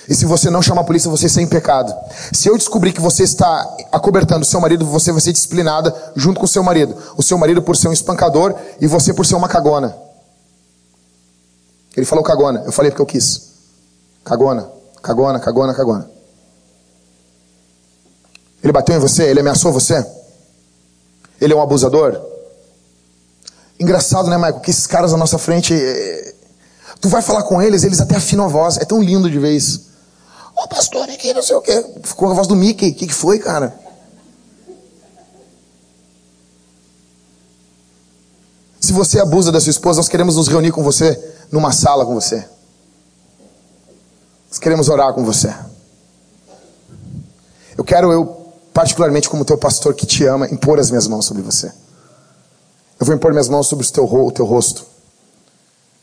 [0.08, 1.94] E se você não chamar a polícia, você está em pecado.
[2.34, 6.40] Se eu descobrir que você está acobertando o seu marido, você vai ser disciplinada junto
[6.40, 6.96] com o seu marido.
[7.16, 9.96] O seu marido por ser um espancador e você por ser uma cagona.
[11.96, 13.52] Ele falou cagona, eu falei porque eu quis.
[14.24, 14.70] Cagona,
[15.02, 16.10] cagona, cagona, cagona.
[18.64, 19.24] Ele bateu em você?
[19.24, 20.06] Ele ameaçou você?
[21.40, 22.22] Ele é um abusador?
[23.80, 24.60] Engraçado, né, Michael?
[24.60, 25.74] Que esses caras na nossa frente.
[25.74, 26.34] É...
[27.00, 28.78] Tu vai falar com eles, eles até afinam a voz.
[28.78, 29.91] É tão lindo de ver isso.
[30.62, 31.84] Ô pastor, é que não sei o quê.
[32.04, 32.92] Ficou a voz do Mickey.
[32.92, 33.76] O que, que foi, cara?
[38.80, 41.20] Se você abusa da sua esposa, nós queremos nos reunir com você
[41.52, 42.48] numa sala com você.
[44.50, 45.52] Nós queremos orar com você.
[47.76, 51.42] Eu quero, eu, particularmente como teu pastor que te ama, impor as minhas mãos sobre
[51.42, 51.74] você.
[53.00, 54.86] Eu vou impor minhas mãos sobre o teu, o teu rosto.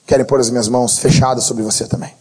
[0.04, 2.12] Quero impor as minhas mãos fechadas sobre você também.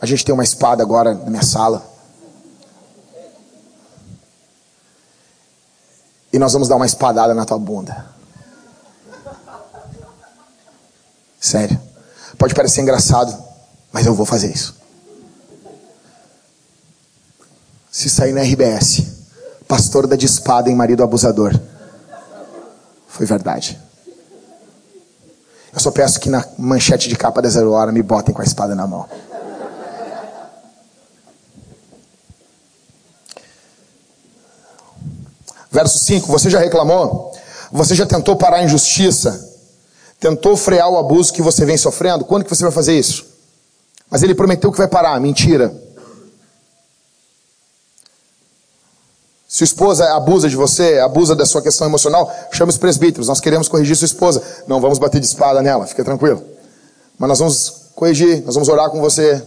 [0.00, 1.82] A gente tem uma espada agora na minha sala.
[6.32, 8.06] E nós vamos dar uma espadada na tua bunda.
[11.40, 11.80] Sério.
[12.36, 13.36] Pode parecer engraçado,
[13.92, 14.76] mas eu vou fazer isso.
[17.90, 19.02] Se sair na RBS,
[19.66, 21.58] pastor da de espada em marido abusador.
[23.08, 23.80] Foi verdade.
[25.72, 28.44] Eu só peço que na manchete de capa da Zero Hora me botem com a
[28.44, 29.08] espada na mão.
[35.70, 37.32] Verso 5: Você já reclamou?
[37.70, 39.46] Você já tentou parar a injustiça?
[40.18, 42.24] Tentou frear o abuso que você vem sofrendo?
[42.24, 43.26] Quando que você vai fazer isso?
[44.10, 45.20] Mas ele prometeu que vai parar.
[45.20, 45.72] Mentira.
[49.46, 53.28] Se sua esposa abusa de você, abusa da sua questão emocional, chame os presbíteros.
[53.28, 54.42] Nós queremos corrigir sua esposa.
[54.66, 56.42] Não vamos bater de espada nela, fica tranquilo.
[57.18, 59.42] Mas nós vamos corrigir, nós vamos orar com você.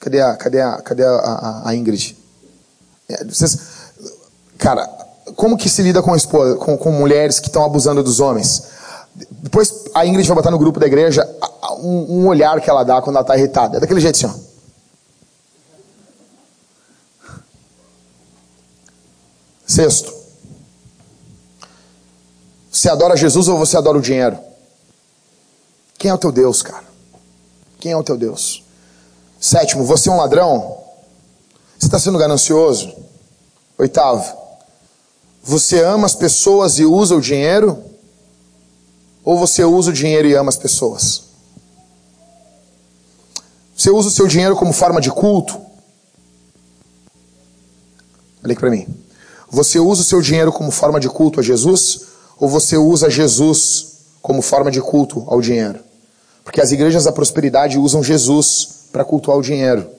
[0.00, 2.16] Cadê a, cadê a, cadê a, a, a Ingrid?
[3.08, 3.58] É, vocês,
[4.58, 4.86] Cara,
[5.36, 8.64] como que se lida com, esposa, com, com mulheres que estão abusando dos homens?
[9.30, 11.26] Depois a Ingrid vai botar no grupo da igreja
[11.80, 13.76] um, um olhar que ela dá quando ela está irritada.
[13.76, 14.48] É daquele jeito assim, ó.
[19.66, 20.12] Sexto.
[22.70, 24.38] Você adora Jesus ou você adora o dinheiro?
[25.96, 26.84] Quem é o teu Deus, cara?
[27.78, 28.64] Quem é o teu Deus?
[29.40, 30.77] Sétimo, você é um ladrão?
[31.78, 32.92] Você está sendo ganancioso?
[33.78, 34.36] Oitavo,
[35.42, 37.82] você ama as pessoas e usa o dinheiro?
[39.24, 41.22] Ou você usa o dinheiro e ama as pessoas?
[43.76, 45.54] Você usa o seu dinheiro como forma de culto?
[48.42, 48.86] Olha aqui para mim.
[49.48, 52.06] Você usa o seu dinheiro como forma de culto a Jesus?
[52.40, 55.78] Ou você usa Jesus como forma de culto ao dinheiro?
[56.42, 59.97] Porque as igrejas da prosperidade usam Jesus para cultuar o dinheiro.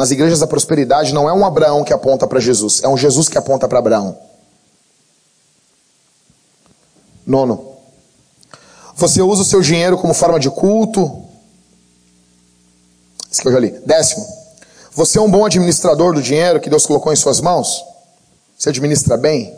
[0.00, 3.28] Nas igrejas da prosperidade não é um Abraão que aponta para Jesus, é um Jesus
[3.28, 4.16] que aponta para Abraão.
[7.26, 7.76] Nono.
[8.96, 11.22] Você usa o seu dinheiro como forma de culto.
[13.30, 13.72] Isso que eu já li.
[13.84, 14.26] Décimo.
[14.92, 17.84] Você é um bom administrador do dinheiro que Deus colocou em suas mãos?
[18.56, 19.54] Você administra bem?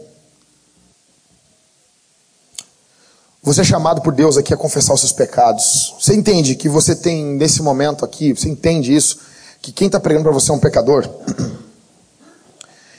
[3.45, 5.95] Você é chamado por Deus aqui a confessar os seus pecados.
[6.01, 9.31] Você entende que você tem, nesse momento aqui, você entende isso?
[9.63, 11.09] Que quem está pregando para você é um pecador.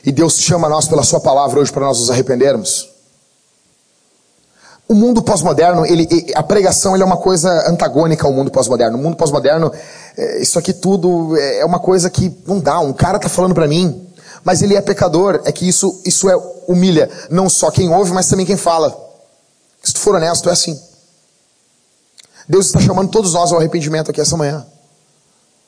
[0.06, 2.90] E Deus chama nós pela sua palavra hoje para nós nos arrependermos.
[4.88, 8.98] O mundo pós-moderno, ele, a pregação ele é uma coisa antagônica ao mundo pós-moderno.
[8.98, 9.72] O mundo pós-moderno,
[10.18, 12.80] é, isso aqui tudo é, é uma coisa que não dá.
[12.80, 14.08] Um cara está falando para mim,
[14.44, 15.42] mas ele é pecador.
[15.46, 16.36] É que isso, isso é,
[16.68, 18.96] humilha não só quem ouve, mas também quem fala.
[19.82, 20.80] Se tu for honesto, é assim.
[22.48, 24.66] Deus está chamando todos nós ao arrependimento aqui essa manhã.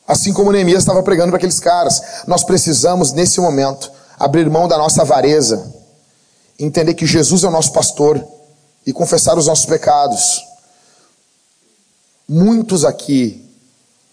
[0.07, 4.77] Assim como Neemias estava pregando para aqueles caras, nós precisamos, nesse momento, abrir mão da
[4.77, 5.73] nossa avareza,
[6.59, 8.23] entender que Jesus é o nosso pastor
[8.85, 10.43] e confessar os nossos pecados.
[12.29, 13.43] Muitos aqui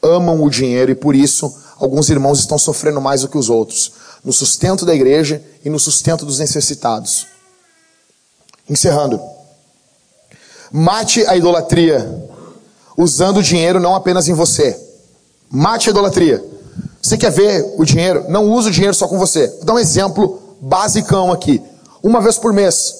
[0.02, 3.92] amam o dinheiro e por isso alguns irmãos estão sofrendo mais do que os outros,
[4.24, 7.26] no sustento da igreja e no sustento dos necessitados.
[8.68, 9.20] Encerrando.
[10.70, 12.30] Mate a idolatria,
[12.96, 14.91] usando o dinheiro não apenas em você.
[15.54, 16.42] Mate a idolatria.
[17.02, 18.24] Você quer ver o dinheiro?
[18.30, 19.48] Não use o dinheiro só com você.
[19.48, 21.60] Vou dar um exemplo basicão aqui.
[22.02, 22.94] Uma vez por mês,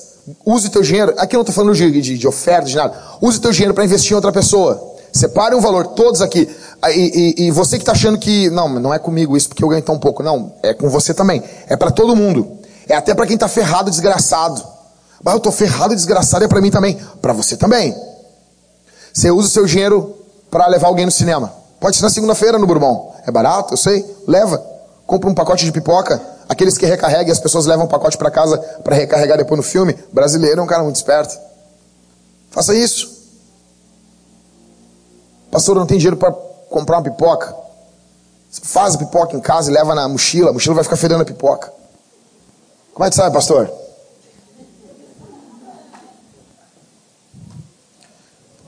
[0.44, 1.14] use teu dinheiro.
[1.16, 2.94] Aqui não estou falando de, de, de, oferta, de nada.
[3.22, 4.96] Use teu dinheiro para investir em outra pessoa.
[5.10, 6.46] Separe um valor, todos aqui.
[6.90, 9.68] E, e, e você que está achando que, não, não é comigo isso porque eu
[9.68, 10.22] ganho tão pouco.
[10.22, 11.42] Não, é com você também.
[11.68, 12.58] É para todo mundo.
[12.86, 14.62] É até para quem está ferrado, desgraçado.
[15.24, 17.00] Mas eu estou ferrado, desgraçado, é para mim também.
[17.22, 17.96] Para você também.
[19.10, 20.16] Você usa o seu dinheiro
[20.50, 21.61] para levar alguém no cinema.
[21.82, 23.12] Pode ser na segunda-feira no Bourbon.
[23.26, 24.06] É barato, eu sei.
[24.24, 24.64] Leva.
[25.04, 26.22] Compra um pacote de pipoca.
[26.48, 29.64] Aqueles que recarregam e as pessoas levam um pacote para casa para recarregar depois no
[29.64, 29.98] filme.
[30.12, 31.36] Brasileiro é um cara muito esperto.
[32.52, 33.10] Faça isso.
[35.50, 36.30] Pastor, não tem dinheiro para
[36.70, 37.52] comprar uma pipoca.
[38.62, 40.50] Faz a pipoca em casa e leva na mochila.
[40.50, 41.72] A mochila vai ficar fedendo a pipoca.
[42.94, 43.68] Como é que sabe, pastor?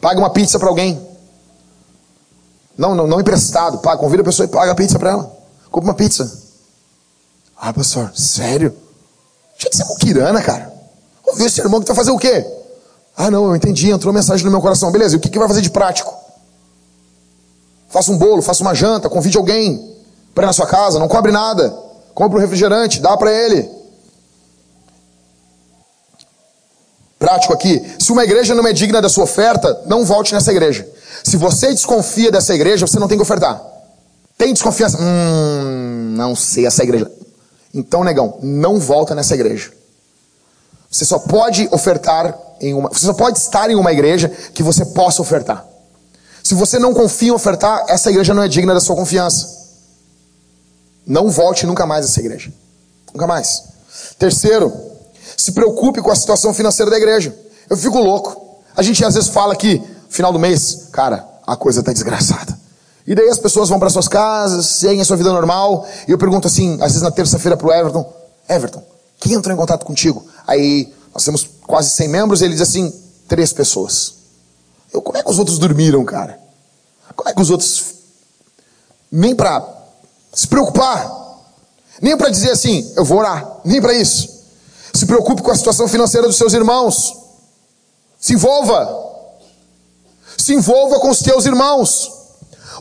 [0.01, 1.14] Paga uma pizza para alguém.
[2.77, 3.79] Não, não, não emprestado.
[3.79, 5.37] Paga, convida a pessoa e paga a pizza para ela.
[5.71, 6.41] Compra uma pizza.
[7.57, 8.75] Ah, pastor, sério?
[9.57, 10.73] Tinha que ser muquirana, cara.
[11.25, 12.45] Ouviu esse irmão que vai fazer o quê?
[13.17, 14.91] Ah, não, eu entendi, entrou mensagem no meu coração.
[14.91, 16.15] Beleza, e o que, que vai fazer de prático?
[17.89, 19.95] Faça um bolo, faça uma janta, convide alguém
[20.35, 21.71] para ir na sua casa, não cobre nada.
[22.13, 23.69] Compre um refrigerante, dá para ele.
[27.19, 27.83] Prático aqui.
[27.99, 30.87] Se uma igreja não é digna da sua oferta, não volte nessa igreja.
[31.23, 33.63] Se você desconfia dessa igreja, você não tem que ofertar.
[34.37, 34.99] Tem desconfiança?
[35.01, 37.11] Hum, não sei essa igreja.
[37.73, 39.71] Então, negão, não volta nessa igreja.
[40.91, 42.89] Você só pode ofertar em uma.
[42.89, 45.67] Você só pode estar em uma igreja que você possa ofertar.
[46.43, 49.65] Se você não confia em ofertar, essa igreja não é digna da sua confiança.
[51.07, 52.53] Não volte nunca mais a essa igreja.
[53.13, 53.65] Nunca mais.
[54.19, 54.73] Terceiro,
[55.37, 57.35] se preocupe com a situação financeira da igreja.
[57.69, 58.61] Eu fico louco.
[58.77, 59.83] A gente às vezes fala que
[60.15, 62.57] final do mês, cara, a coisa tá desgraçada.
[63.05, 66.17] E daí as pessoas vão para suas casas, seguem a sua vida normal, e eu
[66.17, 68.11] pergunto assim, às vezes na terça-feira pro Everton,
[68.49, 68.83] Everton,
[69.19, 70.25] quem entrou em contato contigo?
[70.47, 72.93] Aí nós temos quase 100 membros, e ele diz assim,
[73.27, 74.15] três pessoas.
[74.93, 76.39] Eu, como é que os outros dormiram, cara?
[77.17, 77.85] Como é que os outros
[79.11, 79.67] nem para
[80.33, 81.11] se preocupar,
[82.01, 84.29] nem para dizer assim, eu vou orar, nem para isso.
[84.93, 87.17] Se preocupe com a situação financeira dos seus irmãos.
[88.21, 89.04] Se envolva.
[90.45, 92.13] Se envolva com os teus irmãos.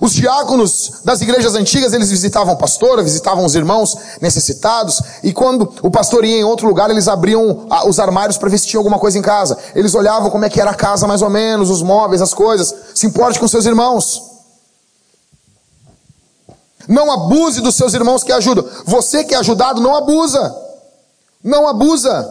[0.01, 5.89] Os diáconos das igrejas antigas, eles visitavam pastora, visitavam os irmãos necessitados, e quando o
[5.89, 9.18] pastor ia em outro lugar, eles abriam os armários para ver se tinha alguma coisa
[9.18, 9.57] em casa.
[9.74, 12.76] Eles olhavam como é que era a casa mais ou menos, os móveis, as coisas.
[12.93, 14.22] Se importe com seus irmãos.
[16.86, 18.68] Não abuse dos seus irmãos que ajudam.
[18.84, 20.53] Você que é ajudado, não abusa.
[21.41, 22.30] Não abusa.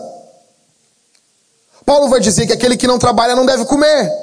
[1.86, 4.21] Paulo vai dizer que aquele que não trabalha não deve comer.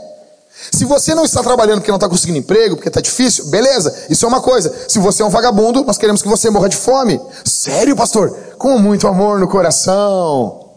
[0.71, 4.25] Se você não está trabalhando porque não está conseguindo emprego, porque está difícil, beleza, isso
[4.25, 4.73] é uma coisa.
[4.87, 7.19] Se você é um vagabundo, nós queremos que você morra de fome.
[7.45, 8.31] Sério, pastor?
[8.57, 10.69] Com muito amor no coração.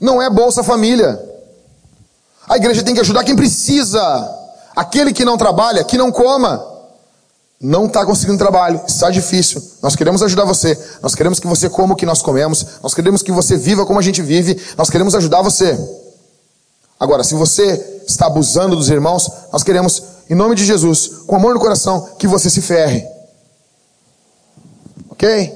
[0.00, 1.20] Não é Bolsa Família.
[2.48, 4.00] A igreja tem que ajudar quem precisa.
[4.74, 6.64] Aquele que não trabalha, que não coma.
[7.60, 9.62] Não está conseguindo trabalho, está difícil.
[9.82, 10.78] Nós queremos ajudar você.
[11.02, 12.66] Nós queremos que você coma o que nós comemos.
[12.82, 14.60] Nós queremos que você viva como a gente vive.
[14.76, 15.76] Nós queremos ajudar você.
[16.98, 21.54] Agora, se você está abusando dos irmãos, nós queremos, em nome de Jesus, com amor
[21.54, 23.06] no coração, que você se ferre.
[25.10, 25.54] Ok?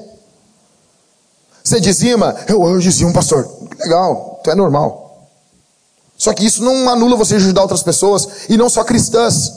[1.63, 3.49] Você dizima, eu, eu dizimo, pastor.
[3.79, 5.29] Legal, tu é normal.
[6.17, 9.51] Só que isso não anula você ajudar outras pessoas, e não só cristãs,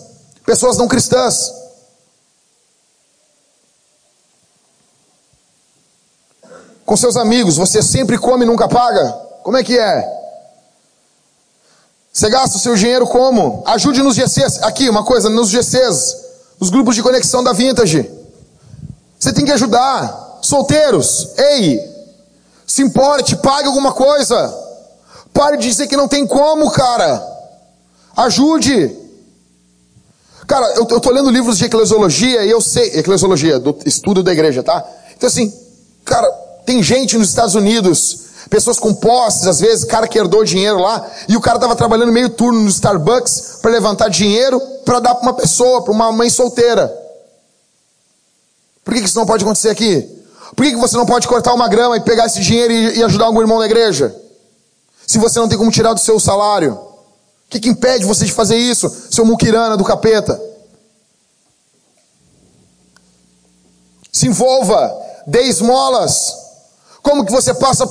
[0.47, 1.53] pessoas não cristãs.
[6.87, 9.11] Com seus amigos, você sempre come e nunca paga?
[9.43, 10.24] Como é que é?
[12.14, 13.64] Você gasta o seu dinheiro como?
[13.66, 14.62] Ajude nos GCs.
[14.62, 16.16] Aqui, uma coisa, nos GCs.
[16.60, 18.08] Os grupos de conexão da Vintage.
[19.18, 20.38] Você tem que ajudar.
[20.40, 21.80] Solteiros, ei,
[22.66, 24.54] se importe, pague alguma coisa.
[25.32, 27.20] Pare de dizer que não tem como, cara.
[28.16, 28.96] Ajude.
[30.46, 34.30] Cara, eu, eu tô lendo livros de eclesiologia e eu sei, eclesiologia, do estudo da
[34.30, 34.84] igreja, tá?
[35.16, 35.52] Então assim,
[36.04, 36.30] cara,
[36.64, 41.05] tem gente nos Estados Unidos Pessoas com posses, às vezes, cara que herdou dinheiro lá,
[41.28, 45.22] e o cara estava trabalhando meio turno no Starbucks para levantar dinheiro para dar para
[45.22, 46.88] uma pessoa, para uma mãe solteira.
[48.84, 50.03] Por que, que isso não pode acontecer aqui?
[50.55, 53.03] Por que, que você não pode cortar uma grama e pegar esse dinheiro e, e
[53.03, 54.14] ajudar algum irmão da igreja?
[55.07, 56.74] Se você não tem como tirar do seu salário.
[56.74, 60.40] O que, que impede você de fazer isso, seu muquirana do capeta?
[64.12, 64.92] Se envolva,
[65.26, 66.32] dê esmolas.
[67.03, 67.86] Como que você passa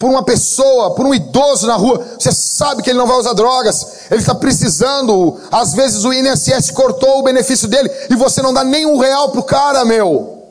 [0.00, 3.34] por uma pessoa, por um idoso na rua, você sabe que ele não vai usar
[3.34, 8.54] drogas, ele está precisando, às vezes o INSS cortou o benefício dele e você não
[8.54, 10.42] dá nem um real pro cara, meu.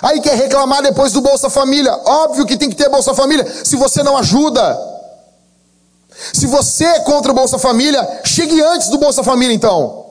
[0.00, 1.92] Aí quer reclamar depois do Bolsa Família.
[2.04, 4.78] Óbvio que tem que ter Bolsa Família, se você não ajuda.
[6.32, 10.06] Se você é contra o Bolsa Família, chegue antes do Bolsa Família então.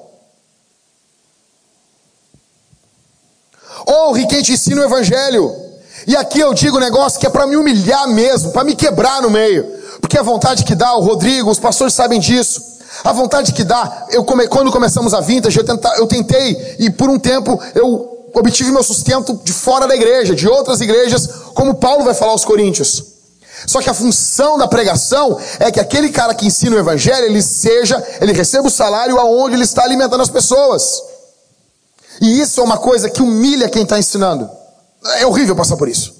[3.88, 5.67] Honre quem te ensina o Evangelho.
[6.08, 9.22] E aqui eu digo um negócio que é para me humilhar mesmo, para me quebrar
[9.22, 9.66] no meio.
[10.00, 12.62] Porque a vontade que dá, o Rodrigo, os pastores sabem disso.
[13.04, 16.90] A vontade que dá, eu come, quando começamos a vintage, eu, tenta, eu tentei, e
[16.90, 21.76] por um tempo eu obtive meu sustento de fora da igreja, de outras igrejas, como
[21.76, 23.04] Paulo vai falar aos Coríntios.
[23.66, 27.42] Só que a função da pregação é que aquele cara que ensina o evangelho, ele
[27.42, 31.02] seja, ele receba o salário aonde ele está alimentando as pessoas.
[32.22, 34.50] E isso é uma coisa que humilha quem está ensinando.
[35.18, 36.16] É horrível passar por isso.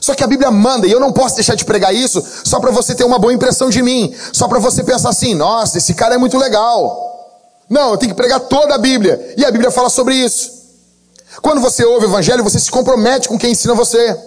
[0.00, 2.72] Só que a Bíblia manda, e eu não posso deixar de pregar isso só para
[2.72, 6.16] você ter uma boa impressão de mim, só para você pensar assim: nossa, esse cara
[6.16, 7.10] é muito legal.
[7.70, 10.50] Não, eu tenho que pregar toda a Bíblia, e a Bíblia fala sobre isso.
[11.40, 14.18] Quando você ouve o Evangelho, você se compromete com quem ensina você.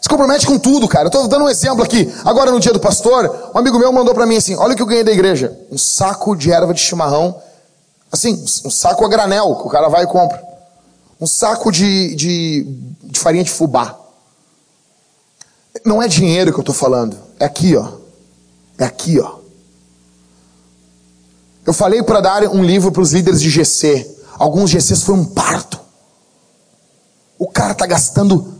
[0.00, 1.06] Se compromete com tudo, cara.
[1.06, 2.12] Eu estou dando um exemplo aqui.
[2.26, 4.82] Agora, no dia do pastor, um amigo meu mandou para mim assim: olha o que
[4.82, 7.40] eu ganhei da igreja: um saco de erva de chimarrão
[8.14, 10.40] Assim, um saco a granel, que o cara vai e compra.
[11.20, 12.62] Um saco de, de,
[13.02, 13.98] de farinha de fubá.
[15.84, 17.18] Não é dinheiro que eu estou falando.
[17.40, 17.94] É aqui, ó.
[18.78, 19.38] É aqui, ó.
[21.66, 24.08] Eu falei para dar um livro para os líderes de GC.
[24.38, 25.80] Alguns GCs foi um parto.
[27.36, 28.54] O cara está gastando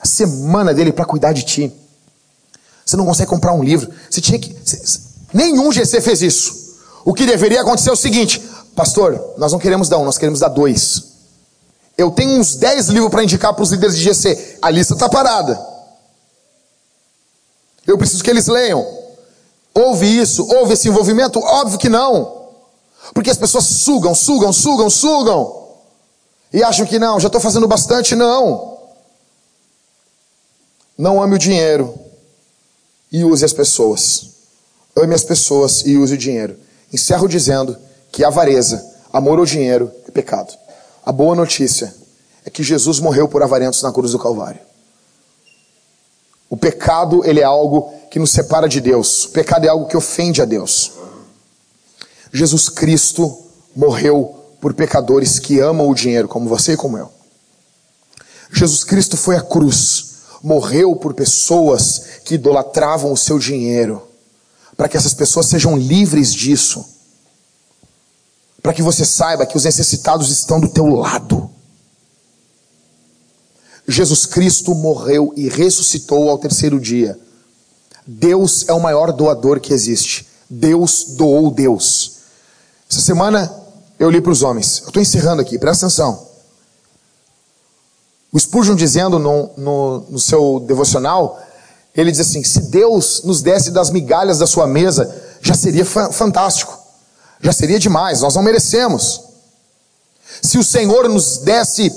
[0.00, 1.72] a semana dele para cuidar de ti.
[2.84, 3.88] Você não consegue comprar um livro.
[4.10, 4.52] Você tinha que.
[5.32, 6.64] Nenhum GC fez isso.
[7.04, 8.42] O que deveria acontecer é o seguinte:
[8.74, 11.14] Pastor, nós não queremos dar um, nós queremos dar dois.
[11.96, 14.58] Eu tenho uns dez livros para indicar para os líderes de GC.
[14.60, 15.64] A lista está parada.
[17.86, 18.84] Eu preciso que eles leiam.
[19.72, 20.46] Houve isso?
[20.56, 21.38] Houve esse envolvimento?
[21.38, 22.48] Óbvio que não.
[23.12, 25.64] Porque as pessoas sugam, sugam, sugam, sugam.
[26.52, 28.16] E acham que não, já estou fazendo bastante.
[28.16, 28.78] Não.
[30.96, 31.94] Não ame o dinheiro
[33.10, 34.30] e use as pessoas.
[34.96, 36.56] Ame as pessoas e use o dinheiro.
[36.92, 37.76] Encerro dizendo
[38.14, 40.56] que avareza, amor ao dinheiro é pecado.
[41.04, 41.92] A boa notícia
[42.44, 44.60] é que Jesus morreu por avarentos na cruz do Calvário.
[46.48, 49.24] O pecado, ele é algo que nos separa de Deus.
[49.24, 50.92] O pecado é algo que ofende a Deus.
[52.32, 53.36] Jesus Cristo
[53.74, 57.10] morreu por pecadores que amam o dinheiro, como você e como eu.
[58.52, 64.06] Jesus Cristo foi à cruz, morreu por pessoas que idolatravam o seu dinheiro,
[64.76, 66.93] para que essas pessoas sejam livres disso
[68.64, 71.50] para que você saiba que os necessitados estão do teu lado.
[73.86, 77.20] Jesus Cristo morreu e ressuscitou ao terceiro dia.
[78.06, 80.26] Deus é o maior doador que existe.
[80.48, 82.12] Deus doou Deus.
[82.90, 83.54] Essa semana
[83.98, 84.80] eu li para os homens.
[84.80, 86.26] Eu estou encerrando aqui, presta atenção.
[88.32, 91.38] O Spurgeon dizendo no, no, no seu devocional,
[91.94, 96.83] ele diz assim: se Deus nos desse das migalhas da sua mesa, já seria fantástico
[97.44, 99.20] já seria demais, nós não merecemos.
[100.40, 101.92] Se o Senhor nos desse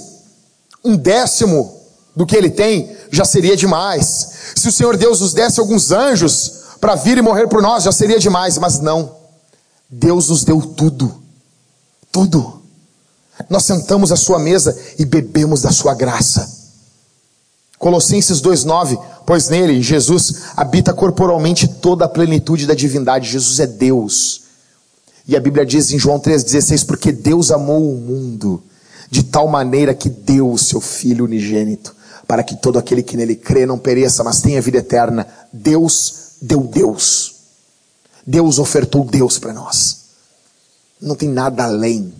[0.83, 1.79] um décimo
[2.13, 4.29] do que Ele tem, já seria demais.
[4.55, 7.93] Se o Senhor Deus nos desse alguns anjos para vir e morrer por nós, já
[7.93, 8.57] seria demais.
[8.57, 9.15] Mas não,
[9.89, 11.15] Deus nos deu tudo,
[12.11, 12.61] tudo.
[13.49, 16.51] Nós sentamos à Sua mesa e bebemos da Sua graça.
[17.79, 23.29] Colossenses 2,9: Pois nele, Jesus, habita corporalmente toda a plenitude da divindade.
[23.29, 24.46] Jesus é Deus.
[25.27, 28.63] E a Bíblia diz em João 3,16: Porque Deus amou o mundo
[29.09, 31.95] de tal maneira que deu o seu Filho unigênito,
[32.25, 35.27] para que todo aquele que nele crê não pereça, mas tenha vida eterna.
[35.51, 37.35] Deus deu Deus.
[38.25, 39.97] Deus ofertou Deus para nós.
[41.01, 42.13] Não tem nada além.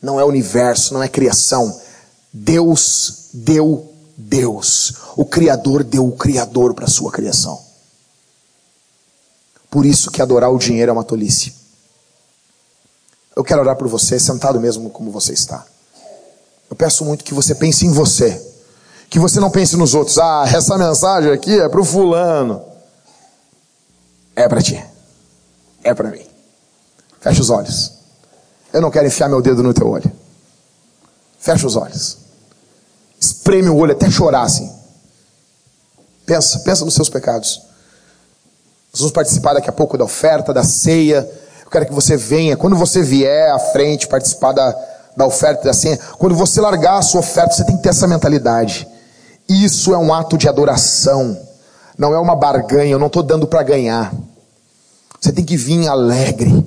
[0.00, 1.80] Não é universo, não é criação.
[2.32, 4.94] Deus deu Deus.
[5.16, 7.60] O Criador deu o Criador para a sua criação.
[9.70, 11.61] Por isso que adorar o dinheiro é uma tolice.
[13.34, 15.64] Eu quero orar por você, sentado mesmo como você está.
[16.70, 18.40] Eu peço muito que você pense em você.
[19.08, 20.18] Que você não pense nos outros.
[20.18, 22.62] Ah, essa mensagem aqui é para o fulano.
[24.34, 24.82] É para ti.
[25.84, 26.24] É para mim.
[27.20, 27.92] Fecha os olhos.
[28.72, 30.10] Eu não quero enfiar meu dedo no teu olho.
[31.38, 32.18] Fecha os olhos.
[33.20, 34.72] Espreme o olho até chorar assim.
[36.24, 37.60] Pensa, pensa nos seus pecados.
[38.92, 41.28] Nós vamos participar daqui a pouco da oferta, da ceia.
[41.72, 42.54] Quero que você venha.
[42.54, 44.76] Quando você vier à frente participar da,
[45.16, 48.86] da oferta da quando você largar a sua oferta, você tem que ter essa mentalidade.
[49.48, 51.34] Isso é um ato de adoração.
[51.96, 52.92] Não é uma barganha.
[52.92, 54.12] Eu não estou dando para ganhar.
[55.18, 56.62] Você tem que vir alegre.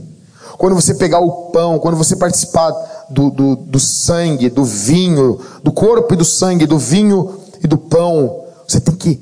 [0.57, 2.72] Quando você pegar o pão, quando você participar
[3.07, 7.77] do, do, do sangue, do vinho, do corpo e do sangue, do vinho e do
[7.77, 9.22] pão, você tem que,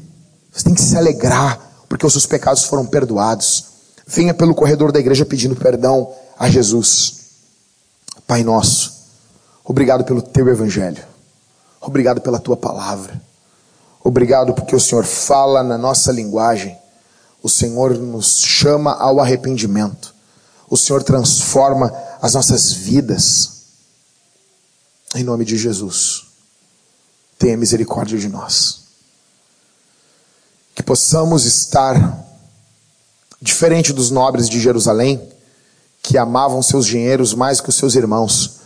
[0.50, 3.73] você tem que se alegrar, porque os seus pecados foram perdoados.
[4.06, 7.22] Venha pelo corredor da igreja pedindo perdão a Jesus.
[8.28, 8.94] Pai nosso,
[9.64, 11.04] obrigado pelo teu evangelho.
[11.80, 13.22] Obrigado pela tua palavra.
[14.04, 16.78] Obrigado porque o Senhor fala na nossa linguagem.
[17.42, 20.14] O Senhor nos chama ao arrependimento.
[20.70, 23.64] O Senhor transforma as nossas vidas.
[25.16, 26.24] Em nome de Jesus,
[27.38, 28.84] tenha misericórdia de nós.
[30.74, 32.26] Que possamos estar
[33.44, 35.22] diferente dos nobres de Jerusalém,
[36.02, 38.62] que amavam seus dinheiros mais que os seus irmãos.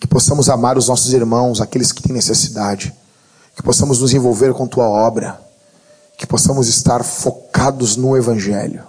[0.00, 2.94] Que possamos amar os nossos irmãos, aqueles que têm necessidade.
[3.54, 5.38] Que possamos nos envolver com tua obra.
[6.16, 8.84] Que possamos estar focados no Evangelho.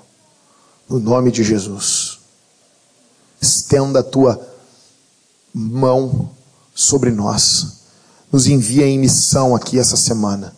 [0.89, 2.19] No nome de Jesus.
[3.41, 4.39] Estenda a tua
[5.53, 6.29] mão
[6.73, 7.67] sobre nós.
[8.31, 10.55] Nos envia em missão aqui essa semana.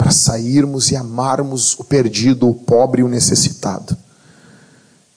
[0.00, 3.94] Para sairmos e amarmos o perdido, o pobre e o necessitado.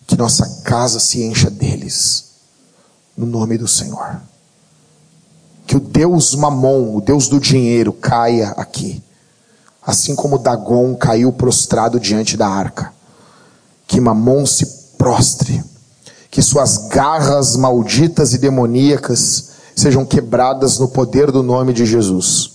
[0.06, 2.26] Que nossa casa se encha deles.
[3.16, 4.20] No nome do Senhor.
[5.66, 9.02] Que o Deus Mamon, o Deus do dinheiro, caia aqui.
[9.82, 12.94] Assim como Dagon caiu prostrado diante da arca.
[13.88, 14.66] Que Mamon se
[14.98, 15.64] prostre.
[16.30, 22.53] Que suas garras malditas e demoníacas sejam quebradas no poder do nome de Jesus.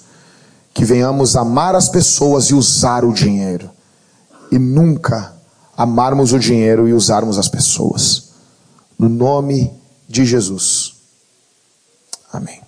[0.79, 3.69] Que venhamos amar as pessoas e usar o dinheiro.
[4.49, 5.35] E nunca
[5.77, 8.29] amarmos o dinheiro e usarmos as pessoas.
[8.97, 9.73] No nome
[10.09, 10.95] de Jesus.
[12.33, 12.68] Amém.